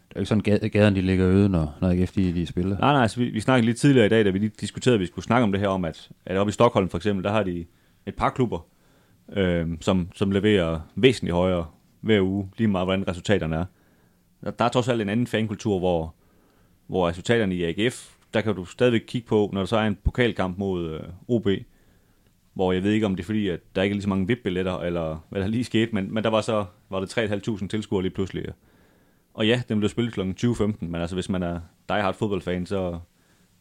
[0.09, 2.79] det er ikke sådan, gaden de ligger øde, når, når IF de, de spiller.
[2.79, 5.01] Nej, nej, altså, vi, vi snakkede lidt tidligere i dag, da vi lige diskuterede, at
[5.01, 7.31] vi skulle snakke om det her om, at, at oppe i Stockholm for eksempel, der
[7.31, 7.65] har de
[8.09, 8.67] et par klubber,
[9.33, 11.67] øh, som, som leverer væsentligt højere
[12.01, 13.65] hver uge, lige meget hvordan resultaterne er.
[14.45, 16.15] Der, der er trods alt en anden fankultur, hvor,
[16.87, 19.99] hvor resultaterne i AGF, der kan du stadigvæk kigge på, når der så er en
[20.05, 21.49] pokalkamp mod øh, OB,
[22.55, 24.27] hvor jeg ved ikke, om det er fordi, at der ikke er lige så mange
[24.27, 28.03] VIP-billetter, eller hvad der lige skete, men, men der var så var det 3.500 tilskuere
[28.03, 28.45] lige pludselig.
[29.35, 30.21] Og ja, den blev spillet kl.
[30.21, 32.99] 20.15, men altså hvis man er diehard fodboldfan, så,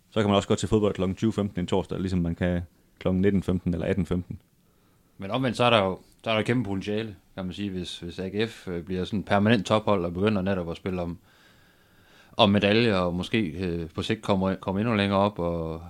[0.09, 1.25] så kan man også gå til fodbold kl.
[1.25, 2.61] 20.15 en torsdag, ligesom man kan
[2.99, 3.07] kl.
[3.07, 4.35] 19.15 eller 18.15.
[5.17, 7.99] Men omvendt, så er der jo så er der kæmpe potentiale, kan man sige, hvis,
[7.99, 11.17] hvis AGF øh, bliver sådan en permanent tophold og begynder netop at spille om,
[12.37, 15.81] om medaljer, og måske øh, på sigt kommer, kommer endnu længere op, og,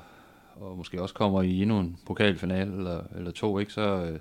[0.56, 3.74] og måske også kommer i endnu en pokalfinale eller, eller to, ikke?
[3.74, 4.20] Så, øh,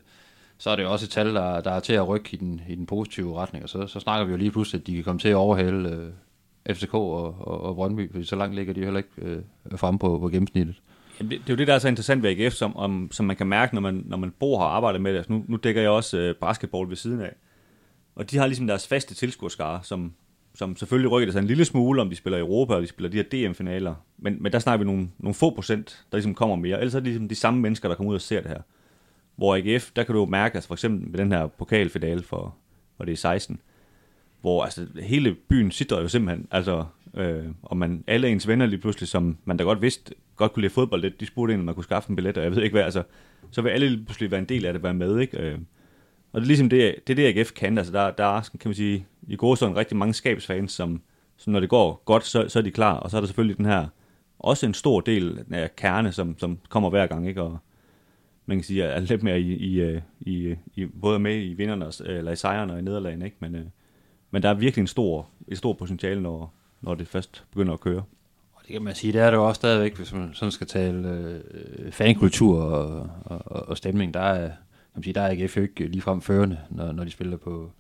[0.59, 2.61] så er det jo også et tal, der, der er til at rykke i den,
[2.68, 5.05] i den positive retning, og så, så snakker vi jo lige pludselig, at de kan
[5.05, 6.12] komme til at overhale
[6.68, 9.43] øh, FCK og, og, og Brøndby, for så langt ligger de heller ikke øh,
[9.76, 10.80] fremme på, på gennemsnittet.
[11.21, 13.27] Jamen, det, det er jo det, der er så interessant ved AGF, som, om, som
[13.27, 15.19] man kan mærke, når man, når man bor og arbejder med det.
[15.19, 17.33] Altså, nu, nu dækker jeg også øh, basketball ved siden af.
[18.14, 20.12] Og de har ligesom deres faste tilskuerskare, som
[20.57, 22.87] som selvfølgelig rykker det sig en lille smule, om de spiller i Europa, og de
[22.87, 23.95] spiller de her DM-finaler.
[24.19, 26.79] Men, men der snakker vi nogle, nogle få procent, der ligesom kommer mere.
[26.79, 28.61] Ellers er det ligesom de samme mennesker, der kommer ud og ser det her.
[29.37, 32.57] Hvor AGF, der kan du jo mærke, altså for eksempel med den her pokalfinale for,
[32.97, 33.61] hvor det er 16,
[34.41, 36.85] hvor altså hele byen sidder jo simpelthen, altså,
[37.17, 40.61] øh, og man, alle ens venner lige pludselig, som man da godt vidste, godt kunne
[40.61, 42.62] lide fodbold lidt, de spurgte ind, om man kunne skaffe en billet, og jeg ved
[42.62, 43.03] ikke hvad, altså,
[43.51, 45.39] så vil alle lige pludselig være en del af det, være med, ikke?
[45.39, 45.59] Øh,
[46.33, 48.69] og det er ligesom det, det, er det AGF kan, altså der, der er, kan
[48.69, 51.03] man sige, i går sådan rigtig mange skabsfans, som,
[51.37, 53.57] som når det går godt, så, så er de klar, og så er der selvfølgelig
[53.57, 53.87] den her,
[54.39, 57.43] også en stor del af kerne, som, som kommer hver gang, ikke?
[57.43, 57.59] Og,
[58.47, 61.91] man kan sige, er lidt mere i, i, øh, i, i både med i vinderne,
[62.07, 63.37] eller i sejrene og i nederlagene, ikke?
[63.41, 63.64] Men, øh,
[64.31, 67.81] men der er virkelig en stor, et stort potentiale, når, når det først begynder at
[67.81, 68.03] køre.
[68.55, 70.66] Og det kan man sige, det er det jo også stadigvæk, hvis man sådan skal
[70.66, 74.57] tale øh, fankultur og, og, og stemning, der er, kan
[74.95, 77.70] man sige, der er AGF jo ikke ligefrem førende, når, når de spiller på,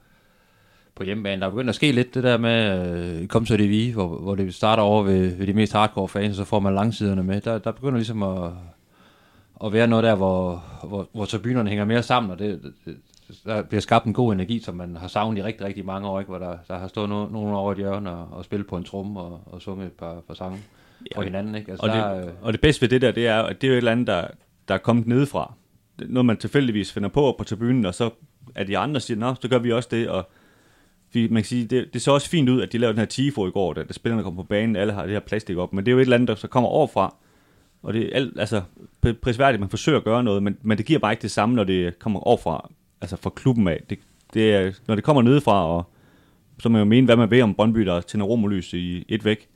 [0.94, 1.40] på hjemmebane.
[1.40, 2.88] Der er begyndt at ske lidt det der med
[3.22, 6.08] øh, kom så det vi, hvor, hvor det starter over ved, ved de mest hardcore
[6.08, 7.40] fans, og så får man langsiderne med.
[7.40, 8.50] Der, der begynder ligesom at,
[9.64, 12.96] at være noget der, hvor, hvor, hvor tribunerne hænger mere sammen, og det, det,
[13.44, 16.20] der bliver skabt en god energi, som man har savnet i rigtig, rigtig mange år,
[16.20, 16.28] ikke?
[16.28, 18.84] hvor der, der har stået no, nogen over et hjørne og, og spillet på en
[18.84, 20.58] trum og, og sunget et par, par sange
[21.10, 21.54] ja, for hinanden.
[21.54, 21.70] Ikke?
[21.70, 22.32] Altså, og, der, det, øh...
[22.42, 24.06] og det bedste ved det der, det er, at det er jo et eller andet,
[24.06, 24.26] der,
[24.68, 25.52] der er kommet nedefra.
[25.98, 28.10] Noget man tilfældigvis finder på på tribunen, og så
[28.54, 30.30] er de andre siger, nå, så gør vi også det, og
[31.12, 33.06] vi, man kan sige, det, det så også fint ud, at de lavede den her
[33.06, 35.72] tifo i går, da, da spillerne kom på banen, alle har det her plastik op,
[35.72, 37.14] men det er jo et eller andet, der så kommer overfra,
[37.82, 38.62] og det er alt, altså,
[39.22, 41.64] prisværdigt, man forsøger at gøre noget, men, men det giver bare ikke det samme, når
[41.64, 42.70] det kommer overfra,
[43.06, 43.82] altså fra klubben af.
[43.90, 43.98] Det,
[44.34, 45.90] det er, når det kommer nedefra, og
[46.58, 49.24] så må man jo mene, hvad man vil om Brøndby, der tænder romolys i et
[49.24, 49.48] væk.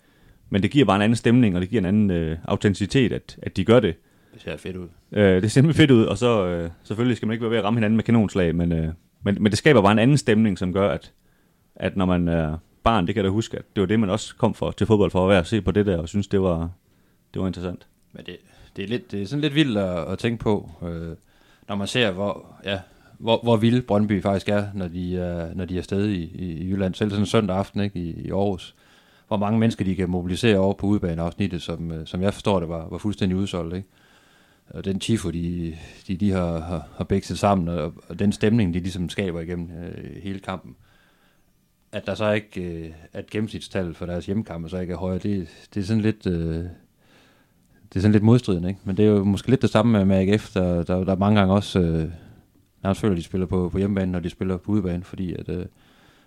[0.50, 3.38] Men det giver bare en anden stemning, og det giver en anden øh, autenticitet, at,
[3.42, 3.94] at de gør det.
[4.34, 4.88] Det ser fedt ud.
[5.12, 7.58] Øh, det ser simpelthen fedt ud, og så øh, selvfølgelig skal man ikke være ved
[7.58, 8.88] at ramme hinanden med kanonslag, men, øh,
[9.22, 11.12] men, men det skaber bare en anden stemning, som gør, at,
[11.76, 14.10] at når man er barn, det kan jeg da huske, at det var det, man
[14.10, 16.28] også kom for, til fodbold for at være at se på det der, og synes,
[16.28, 16.70] det var,
[17.34, 17.86] det var interessant.
[18.12, 18.36] Men det,
[18.76, 21.16] det, er, lidt, det er sådan lidt vildt at, at tænke på, øh,
[21.68, 22.78] når man ser, hvor, ja,
[23.20, 26.52] hvor, hvor vilde Brøndby faktisk er, når de er, når de er afsted i, i,
[26.52, 26.94] i Jylland.
[26.94, 28.74] Selv sådan en søndag aften ikke, i, i Aarhus.
[29.28, 32.68] Hvor mange mennesker de kan mobilisere over på udebaneafsnittet, som, øh, som jeg forstår det,
[32.68, 33.76] var, var fuldstændig udsolgt.
[33.76, 33.88] Ikke?
[34.70, 35.76] Og den tifo, de,
[36.08, 39.70] de, de har, har, har bækset sammen, og, og den stemning, de ligesom skaber igennem
[39.70, 40.76] øh, hele kampen,
[41.92, 45.48] at der så ikke, øh, at gennemsnitstallet for deres hjemmekampe så ikke er højere, det,
[45.74, 46.26] det er sådan lidt...
[46.26, 46.64] Øh,
[47.88, 48.80] det er sådan lidt modstridende, ikke?
[48.84, 51.38] Men det er jo måske lidt det samme med, med AGF, der, der, der mange
[51.38, 52.10] gange også øh,
[52.82, 55.48] nærmest føler, at de spiller på, på hjemmebane, når de spiller på udebane, fordi at,
[55.48, 55.66] øh,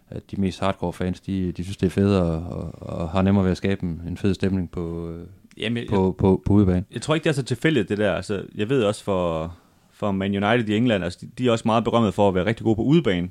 [0.10, 3.44] at de mest hardcore fans, de, de synes, det er federe og, og, har nemmere
[3.44, 5.28] ved at skabe en fed stemning på, øh,
[5.58, 6.86] Jamen, jeg, på, på, på udebane.
[6.92, 8.14] Jeg tror ikke, det er så tilfældigt, det der.
[8.14, 9.54] Altså, jeg ved også for,
[9.92, 12.46] for Man United i England, altså, de, de er også meget berømmet for at være
[12.46, 13.30] rigtig gode på udebane,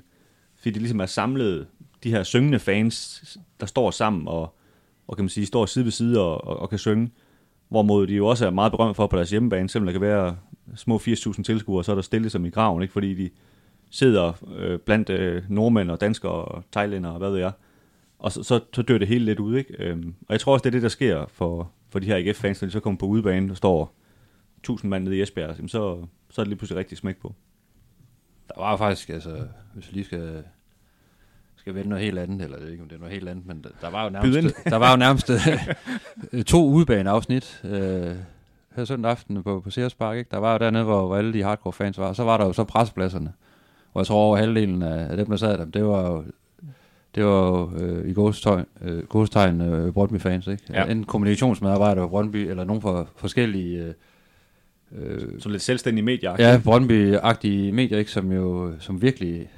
[0.56, 1.66] fordi de ligesom er samlet
[2.04, 3.24] de her syngende fans,
[3.60, 4.58] der står sammen og,
[5.08, 7.10] og kan man sige, står side ved side og, og, og kan synge.
[7.72, 10.36] Hvorimod de jo også er meget berømte for på deres hjemmebane, selvom der kan være
[10.76, 12.92] små 80.000 tilskuere, så er der stille som i graven, ikke?
[12.92, 13.30] fordi de
[13.90, 17.52] sidder øh, blandt øh, nordmænd og danskere og thailænder og hvad ved jeg.
[18.18, 19.56] Og så, så, så dør det hele lidt ud.
[19.56, 19.74] Ikke?
[19.78, 22.62] Øhm, og jeg tror også, det er det, der sker for, for de her AGF-fans,
[22.62, 23.94] når de så kommer på udebane, og står
[24.58, 27.34] 1000 mand nede i Esbjerg, så, så er det lige pludselig rigtig smæk på.
[28.48, 30.44] Der var faktisk, altså, hvis vi lige skal
[31.62, 33.64] skal vende noget helt andet, eller det ikke, om det er noget helt andet, men
[33.80, 35.30] der var jo nærmest, der var jo nærmest
[36.32, 38.16] øh, to udbaneafsnit øh,
[38.76, 40.18] her søndag aften på, på Sears Park.
[40.18, 40.28] Ikke?
[40.30, 42.12] Der var jo dernede, hvor, hvor alle de hardcore fans var.
[42.12, 43.32] Så var der jo så pressepladserne,
[43.92, 46.24] hvor jeg tror over halvdelen af, dem, der sad der, det var jo
[47.14, 48.12] det var jo øh, i
[49.08, 50.62] godstegn, øh, øh, Brøndby-fans, ikke?
[50.70, 50.84] Ja.
[50.84, 53.78] En kommunikationsmedarbejder på Brøndby, eller nogen fra forskellige...
[53.78, 53.94] Øh,
[54.98, 56.36] øh, så lidt selvstændige medier.
[56.38, 58.10] Ja, Brøndby-agtige medier, ikke?
[58.10, 59.48] Som jo som virkelig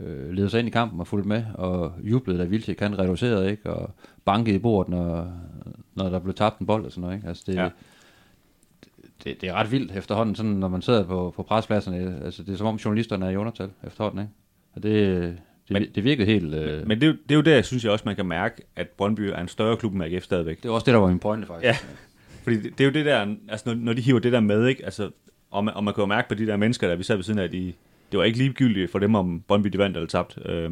[0.00, 3.50] øh, leder sig ind i kampen og fulgte med, og jublede, da Vilcek kan reducerede,
[3.50, 3.70] ikke?
[3.70, 3.90] Og
[4.24, 5.32] bankede i bordet, når,
[5.94, 7.28] når der blev tabt en bold og sådan noget, ikke?
[7.28, 7.68] Altså det, ja.
[9.24, 12.20] det, det, er ret vildt efterhånden, sådan, når man sidder på, på prespladserne.
[12.24, 14.32] Altså, det er som om journalisterne er i undertal efterhånden, ikke?
[14.72, 15.38] Og det,
[15.68, 16.54] det, men, det virkede helt...
[16.54, 16.86] Øh...
[16.86, 19.20] Men det, det er jo det, jeg synes jeg også, man kan mærke, at Brøndby
[19.20, 20.62] er en større klub end AGF stadigvæk.
[20.62, 21.64] Det er også det, der var min pointe, faktisk.
[21.64, 21.76] Ja,
[22.42, 24.66] fordi det, det er jo det der, altså når, når de hiver det der med,
[24.66, 24.84] ikke?
[24.84, 25.10] Altså,
[25.50, 27.24] og man, og man kan jo mærke på de der mennesker, der vi sad ved
[27.24, 27.72] siden af, de,
[28.12, 30.38] det var ikke ligegyldigt for dem, om Brøndby de vandt eller tabt.
[30.44, 30.70] Øh,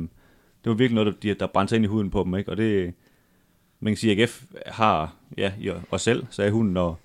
[0.64, 2.50] det var virkelig noget, der, der brændte ind i huden på dem, ikke?
[2.50, 2.94] Og det,
[3.80, 5.52] man kan sige, at AGF har, ja,
[5.90, 6.96] os selv, sagde hunden, og,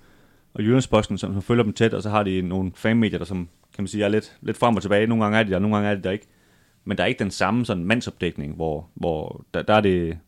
[0.54, 3.48] og Jyllandsposten, som, som følger dem tæt, og så har de nogle fanmedier, der som,
[3.74, 5.06] kan man sige, er lidt, lidt frem og tilbage.
[5.06, 6.26] Nogle gange er de der, nogle gange er de der ikke.
[6.84, 10.18] Men der er ikke den samme sådan mandsopdækning, hvor, hvor der, der er det,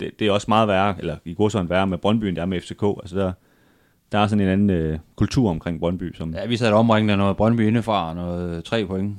[0.00, 2.42] det, det er også meget værre, eller i går sådan værre med Brøndby, end det
[2.42, 2.82] er med FCK.
[2.82, 3.32] Altså der,
[4.12, 6.14] der er sådan en anden øh, kultur omkring Brøndby.
[6.14, 6.34] Som...
[6.34, 9.18] Ja, vi satte omringende noget Brøndby indefra, noget tre point,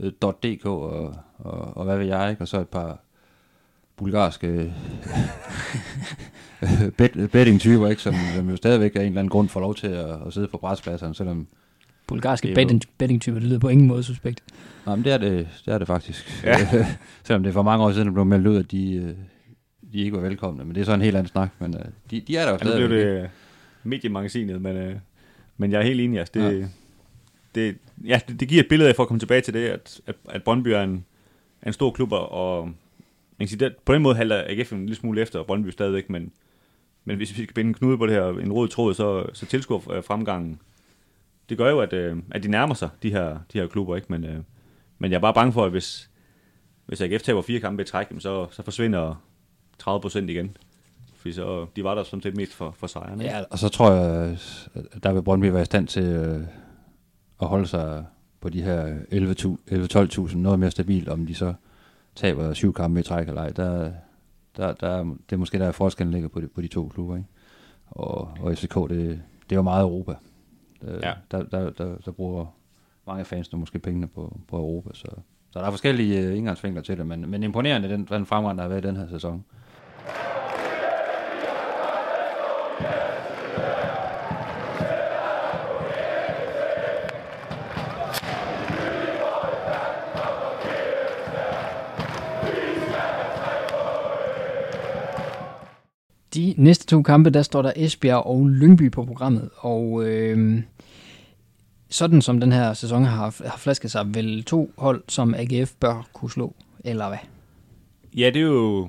[0.00, 2.42] .dk og, og, og hvad ved jeg, ikke?
[2.42, 2.98] og så et par,
[3.96, 4.74] bulgarske
[6.98, 8.02] bet, betting-typer, ikke?
[8.02, 10.48] Som, som jo stadigvæk af en eller anden grund får lov til at, at sidde
[10.48, 11.46] på brætspladserne, selvom...
[12.06, 14.42] Bulgarske Det er betting, betting-typer, det lyder på ingen måde suspekt.
[14.86, 16.44] Nej, men det er det, det, er det faktisk.
[16.44, 16.56] Ja.
[17.24, 19.14] selvom det er for mange år siden, det blev meldt ud, at de, øh,
[19.92, 20.64] de ikke var velkomne.
[20.64, 21.48] Men det er så en helt anden snak.
[21.58, 22.88] Men øh, de, de er der jo Ja, nu stadigvæk.
[22.88, 23.28] blev det øh,
[23.82, 24.96] mediemagasinet, men, øh,
[25.56, 26.18] men jeg er helt enig.
[26.18, 26.66] Altså, det, ja.
[27.54, 30.00] Det, ja, det, det giver et billede af, for at komme tilbage til det, at,
[30.06, 31.04] at, at Brøndby er en,
[31.62, 32.64] er en stor klub, og-
[33.38, 36.10] man kan sige, det, på den måde halter AGF en lille smule efter Brøndby stadigvæk,
[36.10, 36.32] men,
[37.04, 39.46] men hvis vi skal binde en knude på det her, en rød tråd, så, så
[39.46, 40.60] tilskuer øh, fremgangen.
[41.48, 44.06] Det gør jo, at, øh, at de nærmer sig, de her, de her klubber, ikke?
[44.10, 44.36] Men, øh,
[44.98, 46.10] men jeg er bare bange for, at hvis,
[46.86, 49.22] hvis AGF taber fire kampe i træk, så, så forsvinder
[49.78, 50.56] 30 procent igen.
[51.16, 53.20] Fordi så, de var der sådan set mest for, for sejren.
[53.20, 53.34] ikke?
[53.34, 54.38] Ja, og så tror jeg,
[55.02, 56.40] der vil Brøndby være i stand til øh,
[57.42, 58.04] at holde sig
[58.40, 58.96] på de her
[60.30, 61.54] 11-12.000 noget mere stabilt, om de så
[62.14, 63.48] taber syv kampe i træk eller ej.
[63.50, 63.92] Der,
[64.56, 67.16] der, der, det er måske der forskellen ligger på de, på de to klubber.
[67.16, 67.28] Ikke?
[67.86, 70.14] Og, og FCK, det, det er jo meget Europa.
[70.82, 71.12] Øh, Ja.
[71.30, 72.46] Der, der, der, der bruger
[73.06, 74.90] mange af fansene måske pengene på, på Europa.
[74.94, 75.06] Så,
[75.50, 78.62] så der er forskellige øh, indgangsvinkler til det, men, men imponerende den, den fremgang, der
[78.62, 79.44] har været i den her sæson.
[96.36, 100.62] De næste to kampe, der står der Esbjerg og Lyngby på programmet, og øh,
[101.88, 106.08] sådan som den her sæson har, har flasket sig, vel to hold, som AGF bør
[106.12, 107.18] kunne slå, eller hvad?
[108.16, 108.82] Ja, det er jo,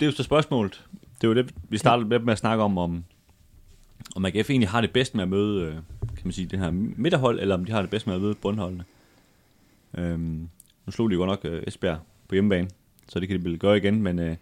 [0.00, 0.84] det er jo så spørgsmålet.
[1.20, 3.04] Det er jo det, vi startede med at snakke om, om,
[4.16, 6.70] om AGF egentlig har det bedst med at møde, øh, kan man sige, det her
[6.70, 8.84] midterhold, eller om de har det bedst med at møde bundholdene.
[9.94, 10.48] Øhm,
[10.86, 12.68] nu slog de jo godt nok øh, Esbjerg på hjemmebane,
[13.08, 14.36] så det kan de vel gøre igen, men, øh,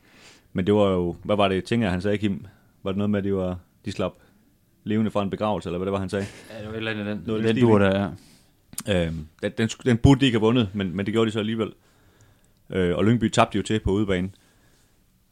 [0.54, 2.46] men det var jo, hvad var det, tænker jeg, han sagde, Kim?
[2.82, 4.12] Var det noget med, at de, var, de slap
[4.84, 6.26] levende fra en begravelse, eller hvad det var, han sagde?
[6.50, 8.08] Ja, det var et eller andet den, Noget den den dur der, ja.
[8.88, 11.38] Øhm, den, den, den burde de ikke have vundet, men, men det gjorde de så
[11.38, 11.72] alligevel.
[12.70, 14.30] Øh, og Lyngby tabte jo til på udebane.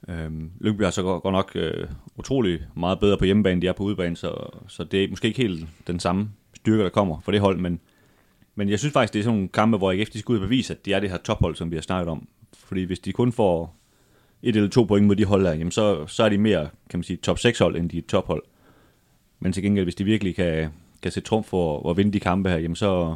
[0.09, 3.69] Øhm, Lyngby er så godt, godt nok øh, utrolig meget bedre på hjemmebane, end de
[3.69, 4.35] er på udebane, så,
[4.69, 7.81] så det er måske ikke helt den samme styrke, der kommer fra det hold, men,
[8.55, 10.43] men jeg synes faktisk, det er sådan nogle kampe, hvor AGF de skal ud og
[10.43, 12.29] bevise, at de er det her tophold, som vi har snakket om.
[12.55, 13.77] Fordi hvis de kun får
[14.43, 16.99] et eller to point mod de hold der, jamen så, så er de mere, kan
[16.99, 18.43] man sige, top 6 hold, end de er tophold.
[19.41, 20.71] Men til gengæld, hvis de virkelig kan,
[21.03, 23.15] kan sætte trumf for at vinde de kampe her, jamen så,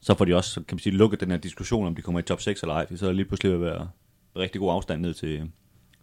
[0.00, 2.22] så får de også, kan man sige, lukket den her diskussion, om de kommer i
[2.22, 3.88] top 6 eller ej, for så er der lige pludselig vil være
[4.36, 5.50] rigtig god afstand ned til,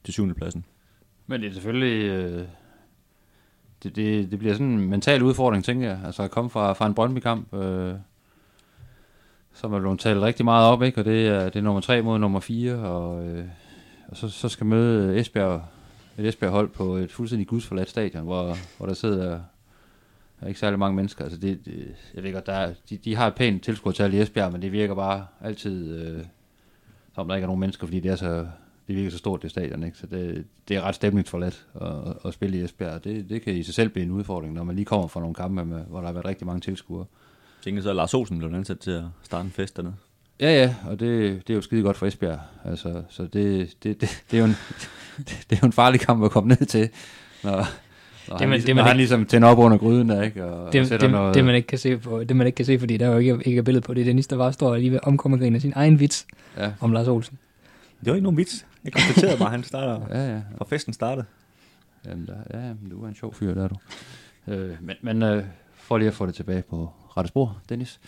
[0.03, 0.65] til syvende pladsen.
[1.27, 2.03] Men det er selvfølgelig...
[2.03, 2.43] Øh,
[3.83, 5.99] det, det, det bliver sådan en mental udfordring, tænker jeg.
[6.05, 7.93] Altså at komme fra, fra en Brøndby-kamp, øh,
[9.53, 11.01] som er blevet talt rigtig meget op, ikke?
[11.01, 13.45] Og det er, det er nummer 3 mod nummer 4, og, øh,
[14.11, 15.65] og så, så skal møde Esbjerg,
[16.17, 19.41] et Esbjerg-hold på et fuldstændig gudsforladt stadion, hvor, hvor der sidder
[20.39, 21.23] der er ikke særlig mange mennesker.
[21.23, 24.21] Altså det, det, jeg ved godt, der er, de, de har et pænt tilskuertal i
[24.21, 26.23] Esbjerg, men det virker bare altid, øh,
[27.15, 28.47] som der ikke er nogen mennesker, fordi det er så,
[28.87, 29.97] det virker så stort, det stadion, ikke?
[29.97, 33.03] Så det, det er ret stemningsforladt at, at spille i Esbjerg.
[33.03, 35.35] Det, det kan i sig selv blive en udfordring, når man lige kommer fra nogle
[35.35, 37.05] kampe, med, hvor der har været rigtig mange tilskuere.
[37.57, 39.95] Jeg tænker så, at Lars Olsen blev ansat til at starte en fest dernede.
[40.41, 42.39] Ja, ja, og det, det er jo skide godt for Esbjerg.
[42.65, 44.55] Altså, så det, det, det, det, er jo en,
[45.27, 46.89] det er jo en farlig kamp at komme ned til,
[47.43, 47.57] når, når,
[48.37, 50.21] Det han, man- ligesom, det man når han ikke- ligesom tænder op under gryden der,
[50.21, 50.45] ikke?
[50.45, 52.55] Og, og Det, sætter det, noget, det, man ikke kan se på, det man ikke
[52.55, 54.05] kan se, fordi der er jo ikke, ikke er billede på det.
[54.05, 56.25] Dennis, der bare står lige ved omkomme af sin egen vits
[56.57, 57.37] Ja, om Lars Olsen.
[57.99, 58.65] Det var ikke nogen vits.
[58.83, 60.41] Jeg konstaterede bare, at han starter, ja, ja.
[60.57, 61.25] og festen startede.
[62.05, 63.75] Jamen, der, ja, jamen, du er en sjov fyr, der er du.
[64.47, 65.43] Øh, men men øh,
[65.75, 67.99] for lige at få det tilbage på rette spor, Dennis.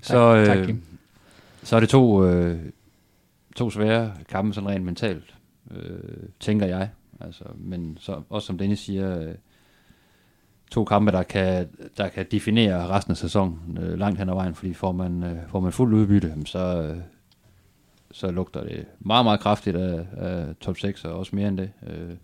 [0.00, 0.82] Så, øh, tak, Kim
[1.64, 2.58] så er det to, øh,
[3.56, 5.34] to svære kampe, sådan rent mentalt,
[5.70, 6.90] øh, tænker jeg.
[7.20, 9.34] Altså, men så, også som Dennis siger, øh,
[10.70, 14.54] to kampe, der kan, der kan definere resten af sæsonen øh, langt hen ad vejen,
[14.54, 16.96] fordi får man, øh, får man fuldt udbytte, så, øh,
[18.12, 21.70] så lugter det meget, meget kraftigt af, af top 6, og også mere end det.
[21.86, 22.16] Øh,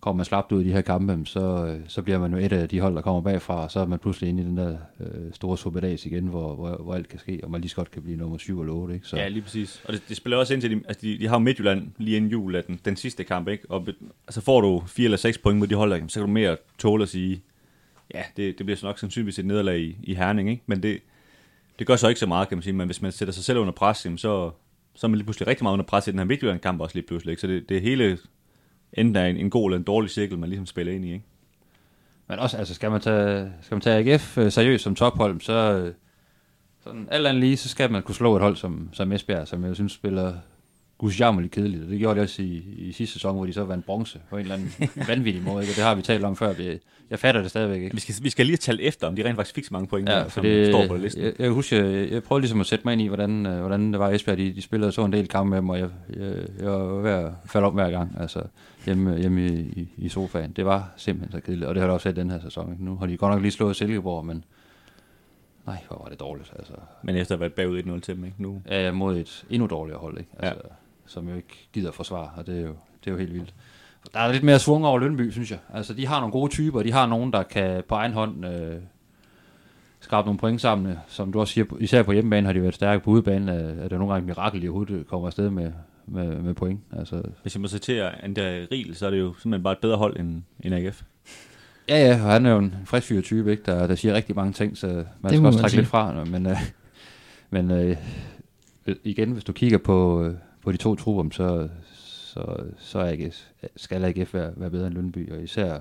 [0.00, 2.52] kommer man slapt ud i de her kampe, så, øh, så bliver man jo et
[2.52, 4.76] af de hold, der kommer bagfra, og så er man pludselig inde i den der
[5.00, 7.90] øh, store superdags igen, hvor, hvor, hvor alt kan ske, og man lige så godt
[7.90, 8.94] kan blive nummer 7 eller 8.
[8.94, 9.06] Ikke?
[9.06, 9.82] Så, Ja, lige præcis.
[9.84, 12.16] Og det, det spiller også ind til, de, altså de, de har jo Midtjylland lige
[12.16, 13.70] inden jul af den, den sidste kamp, ikke?
[13.70, 13.86] Og
[14.26, 16.56] altså får du fire eller seks point mod de hold, der, så kan du mere
[16.78, 17.42] tåle at sige,
[18.14, 20.62] ja, det, det bliver så nok sandsynligvis et nederlag i, i Herning, ikke?
[20.66, 21.00] Men det,
[21.78, 22.72] det gør så ikke så meget, kan man sige.
[22.72, 24.50] Men hvis man sætter sig selv under pres, jamen, så,
[24.94, 27.06] så er man lige pludselig rigtig meget under pres i den her Midtjylland-kamp også lige
[27.06, 27.40] pludselig, ikke?
[27.40, 28.18] Så det, det hele
[28.96, 31.24] enten er en, en god eller en dårlig cirkel, man ligesom spiller ind i, ikke?
[32.28, 35.52] Men også, altså, skal man tage, skal man tage AGF øh, seriøst som tophold, så
[35.52, 35.94] øh,
[36.84, 39.64] sådan alt andet lige, så skal man kunne slå et hold som, som Esbjerg, som
[39.64, 40.34] jeg synes spiller
[40.98, 43.86] gudjammerligt kedeligt, og det gjorde det også i, i sidste sæson, hvor de så vandt
[43.86, 44.70] bronze på en eller anden
[45.08, 45.72] vanvittig måde, ikke?
[45.72, 46.54] og det har vi talt om før.
[46.58, 46.78] Jeg,
[47.10, 47.94] jeg fatter det stadigvæk ikke.
[47.94, 50.08] Vi skal, vi skal lige tale efter, om de rent faktisk fik så mange point,
[50.08, 51.22] Ja, der, som det, står på listen.
[51.24, 53.92] jeg, jeg husker, jeg, jeg prøvede ligesom at sætte mig ind i, hvordan, øh, hvordan
[53.92, 54.38] det var i Esbjerg.
[54.38, 57.10] De, de spillede så en del kampe med dem, og jeg, jeg, jeg var ved
[57.10, 58.42] at falde om hver gang, altså
[58.84, 60.52] hjemme, hjemme i, i, i sofaen.
[60.52, 62.72] Det var simpelthen så kedeligt, og det har jeg også set den her sæson.
[62.72, 62.84] ikke?
[62.84, 64.44] Nu har de godt nok lige slået Silkeborg, men
[65.66, 66.52] nej, hvor var det dårligt.
[66.58, 66.72] Altså,
[67.02, 67.52] Men efter at have været
[67.84, 68.42] bagud 1-0 til dem, ikke?
[68.42, 70.30] Nu, jeg mod et endnu dårligere hold, ikke?
[70.38, 70.74] Altså, ja.
[71.06, 73.54] Som jo ikke gider forsvare, og det er jo, det er jo helt vildt.
[74.14, 75.58] Der er lidt mere svung over Lønby, synes jeg.
[75.74, 78.76] Altså, de har nogle gode typer, de har nogen, der kan på egen hånd øh,
[80.00, 80.96] skrabe nogle point sammen.
[81.08, 83.88] Som du også siger, især på hjemmebane har de været stærke på udebane, er, er
[83.88, 85.72] det nogle gange et mirakel, de overhovedet kommer afsted med,
[86.06, 86.80] med, med point.
[86.96, 89.96] Altså, hvis jeg må citere André Riel, så er det jo simpelthen bare et bedre
[89.96, 91.02] hold end, end AGF.
[91.88, 93.62] ja, ja, og han er jo en frisk fyr type, ikke?
[93.66, 95.80] Der, der siger rigtig mange ting, så man må skal også trække sige.
[95.80, 96.24] lidt fra.
[96.24, 96.56] Men, øh,
[97.50, 97.96] men øh,
[99.04, 100.34] igen, hvis du kigger på, øh,
[100.66, 103.32] på de to trupper, så, så, så er ikke,
[103.76, 105.78] skal AGF være, være bedre end Lønby, og især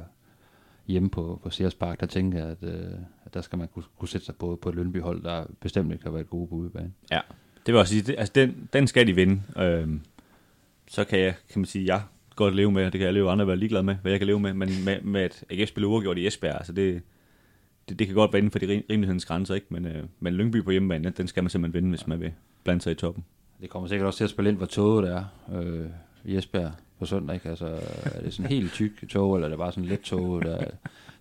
[0.88, 2.91] hjemme på, på Sears Park, der tænker jeg, at, øh,
[3.25, 6.03] at der skal man kunne, kunne sætte sig på, på et Lønby-hold, der bestemt ikke
[6.03, 6.91] har været gode på udebane.
[7.11, 7.19] Ja,
[7.65, 9.41] det vil også sige, det, altså den, den skal de vinde.
[9.57, 10.01] Øhm,
[10.88, 12.01] så kan jeg, kan man sige, jeg
[12.36, 14.27] godt leve med, og det kan alle jo andre være ligeglade med, hvad jeg kan
[14.27, 17.01] leve med, men med, med at AGF spiller uafgjort i Esbjerg, altså det,
[17.89, 19.67] det, det kan godt være inden for de rimelighedens grænser, ikke?
[19.69, 22.33] Men, øh, men Lyngby på hjemmebane, den, den skal man simpelthen vinde, hvis man vil
[22.63, 23.23] blande sig i toppen.
[23.61, 25.23] Det kommer sikkert også til at spille ind, hvor toget er
[25.55, 25.85] øh,
[26.25, 27.33] i Esbjerg på søndag.
[27.33, 27.49] Ikke?
[27.49, 27.65] Altså,
[28.03, 30.57] er det sådan helt tyk tog, eller er det bare sådan let tog, der,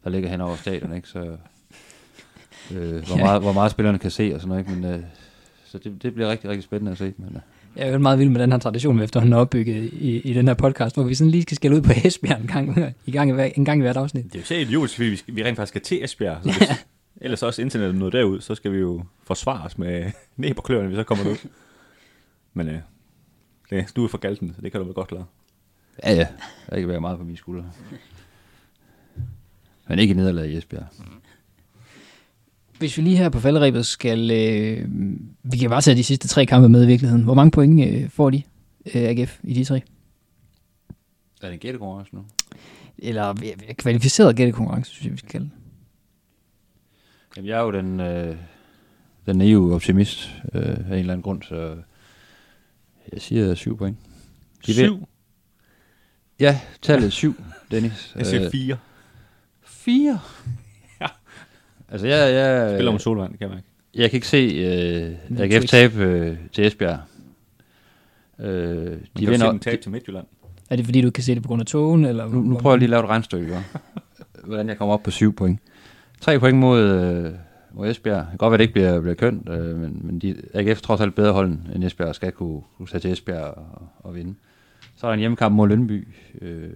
[0.05, 1.09] der ligger hen over stadion, ikke?
[1.09, 1.37] Så,
[2.75, 4.81] øh, hvor, meget, hvor meget spillerne kan se og sådan noget, ikke?
[4.81, 5.01] Men, øh,
[5.65, 7.13] så det, det bliver rigtig, rigtig spændende at se.
[7.19, 7.41] Men, øh,
[7.77, 10.33] Jeg er jo meget vild med den her tradition, vi efterhånden har opbygget i, i
[10.33, 13.11] den her podcast, hvor vi sådan lige skal skælde ud på Esbjerg en gang, i
[13.11, 14.25] gang i, hver, en gang i hvert afsnit.
[14.25, 16.39] Det er jo så idiotisk, fordi vi, vi rent faktisk skal til Esbjerg.
[16.43, 16.69] Så hvis,
[17.21, 20.87] ellers også internettet noget derud, så skal vi jo forsvare os med næb og kløerne,
[20.89, 21.37] hvis så kommer ud.
[22.55, 22.79] Men øh,
[23.71, 25.25] det, du er for galten, så det kan du vel godt klare.
[26.03, 26.27] ja, ja,
[26.71, 27.71] der kan være meget på mine skuldre.
[29.89, 30.87] Men ikke i nederlag i Esbjerg.
[32.79, 34.31] Hvis vi lige her på falderæbet skal...
[34.31, 34.89] Øh,
[35.43, 37.25] vi kan bare tage de sidste tre kampe med i virkeligheden.
[37.25, 38.43] Hvor mange point øh, får de,
[38.87, 39.83] øh, AGF, i de tre?
[41.43, 42.25] Er det en gættekonkurrence nu?
[42.99, 45.53] Eller øh, kvalificeret gættekonkurrence, synes jeg, vi skal kalde det.
[47.37, 48.37] Jamen, jeg er jo den, øh,
[49.27, 51.77] den naive optimist øh, af en eller anden grund, så
[53.13, 53.97] jeg siger syv point.
[54.67, 55.09] De vil- Syv.
[56.41, 57.35] Ja, tallet 7,
[57.71, 58.13] Dennis.
[58.17, 58.77] Jeg siger Øh, fire.
[59.65, 60.19] Fire?
[61.01, 61.07] Ja.
[61.89, 63.69] Altså, jeg, jeg, Spiller om Solvand, det kan man ikke.
[63.95, 66.99] jeg kan ikke se øh, AGF tabe øh, til Esbjerg.
[68.39, 70.27] Øh, De kan se vinder, den tab til Midtjylland.
[70.71, 72.05] Er det fordi, du kan se det på grund af togen?
[72.05, 73.59] Eller nu, nu prøver jeg lige at lave et regnstykke,
[74.47, 75.61] hvordan jeg kommer op på 7 point.
[76.21, 77.33] 3 point mod, øh,
[77.75, 78.19] mod Esbjerg.
[78.19, 81.01] Det kan godt være, det ikke bliver, bliver kønt, øh, men, men de, AGF trods
[81.01, 84.35] alt bedre hold end Esbjerg, og skal kunne, kunne tage til Esbjerg og, og vinde.
[84.97, 86.09] Så er der en hjemmekamp mod Lønby.
[86.41, 86.71] Øh, jeg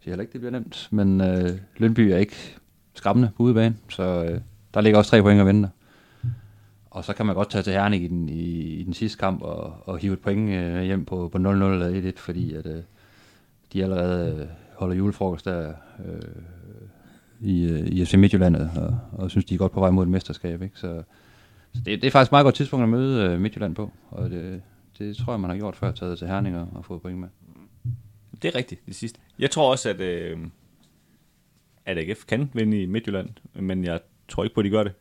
[0.00, 2.56] siger heller ikke, det bliver nemt, men øh, Lønby er ikke
[2.94, 4.40] skræmmende på udebane, så øh,
[4.74, 5.68] der ligger også tre point at vente.
[6.90, 8.50] Og så kan man godt tage til Herning i den, i,
[8.80, 12.12] i den sidste kamp og, og hive et point øh, hjem på, på 0-0 eller
[12.12, 12.82] 1-1, fordi at, øh,
[13.72, 14.46] de allerede øh,
[14.76, 15.72] holder julefrokost der
[16.04, 16.20] øh,
[17.40, 20.10] i, øh, i FC Midtjylland, og, og synes, de er godt på vej mod et
[20.10, 20.62] mesterskab.
[20.62, 20.78] Ikke?
[20.78, 21.02] Så,
[21.74, 24.30] så det, det er faktisk et meget godt tidspunkt at møde øh, Midtjylland på, og
[24.30, 24.62] det,
[24.98, 27.28] det tror jeg, man har gjort før, taget til Herning og, og fået point med.
[28.42, 29.20] Det er rigtigt, det sidste.
[29.38, 30.38] Jeg tror også, at, øh,
[31.86, 34.92] at AGF kan vinde i Midtjylland, men jeg tror ikke på, at de gør det.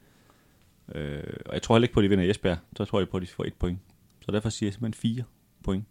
[0.96, 2.58] Øh, og jeg tror heller ikke på, at de vinder i Esbjerg.
[2.78, 3.80] Så tror jeg på, at de får et point.
[4.26, 5.24] Så derfor siger jeg simpelthen fire
[5.64, 5.86] point.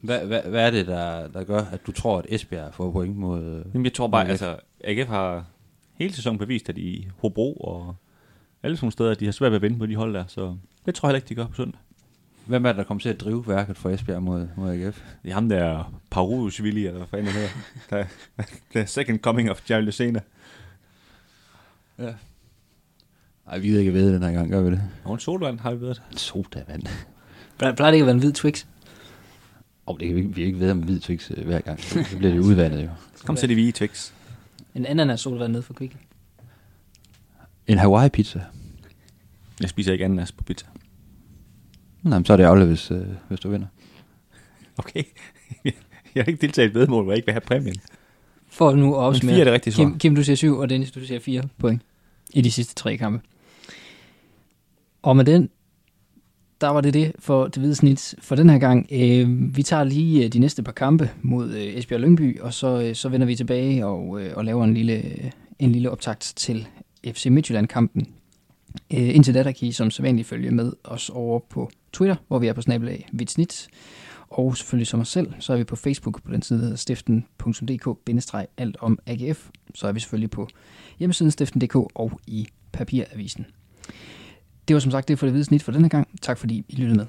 [0.00, 3.16] Hvad, hvad, hvad er det, der, der gør, at du tror, at Esbjerg får point
[3.16, 3.64] mod...
[3.74, 4.30] Jamen, jeg tror bare, AGF?
[4.30, 5.44] altså, AGF har
[5.94, 7.96] hele sæsonen bevist, at i Hobro og
[8.62, 10.24] alle sådan steder, at de har svært ved at vinde på de hold der.
[10.28, 11.80] Så det tror jeg heller ikke, de gør på søndag.
[12.46, 15.02] hvem er det, der kommer til at drive værket for Esbjerg mod, mod AGF?
[15.22, 17.48] Det er ham der, Parusvili, eller hvad fanden det hedder.
[17.90, 18.04] Der,
[18.74, 20.20] der second coming of Jerry Lucena.
[21.98, 22.12] Ja.
[23.46, 24.82] Ej, vi gider ikke ved den her gang, gør vi det?
[25.04, 26.02] Og en solvand har vi været.
[26.10, 26.82] Sodavand.
[27.58, 28.66] Plejer det ikke at være en hvid Twix?
[29.86, 31.80] Og det kan vi, ikke- vi ikke ved om hvid Twix øh, hver gang.
[31.82, 32.88] Så bliver det udvandet jo.
[33.24, 34.12] Kom til de hvide Twix.
[34.74, 35.92] En ananas solvand nede for Quick.
[37.66, 38.40] En Hawaii pizza.
[39.60, 40.66] Jeg spiser ikke ananas på pizza.
[42.02, 43.66] Nej, men så er det ærgerligt, hvis, øh, hvis du vinder.
[44.78, 45.02] Okay.
[46.14, 47.76] jeg har ikke deltaget i et vedmål, hvor jeg ikke vil have præmien.
[48.48, 49.34] For nu at Men opsummere.
[49.34, 49.84] fire er det rigtige svar.
[49.84, 51.82] Kim, Kim, du siger 7, og Dennis, du siger 4 point
[52.34, 53.20] i de sidste tre kampe.
[55.02, 55.50] Og med den,
[56.60, 58.86] der var det det for det hvide snit for den her gang.
[58.92, 62.80] Øh, vi tager lige øh, de næste par kampe mod øh, Esbjerg Lyngby, og så,
[62.80, 66.32] øh, så vender vi tilbage og, øh, og laver en lille, øh, en lille optakt
[66.36, 66.68] til
[67.06, 68.08] FC Midtjylland-kampen.
[68.94, 72.38] Øh, indtil da, der kan I som sædvanligt følge med os over på Twitter, hvor
[72.38, 73.68] vi er på snabelag Vitsnit.
[74.28, 76.76] Og selvfølgelig som os selv, så er vi på Facebook på den side, der hedder
[76.76, 79.48] stiften.dk-alt om AGF.
[79.74, 80.48] Så er vi selvfølgelig på
[80.98, 83.46] hjemmesiden stiften.dk og i papiravisen.
[84.70, 86.08] Det var som sagt det for det hvide snit for denne gang.
[86.22, 87.06] Tak fordi I lyttede med.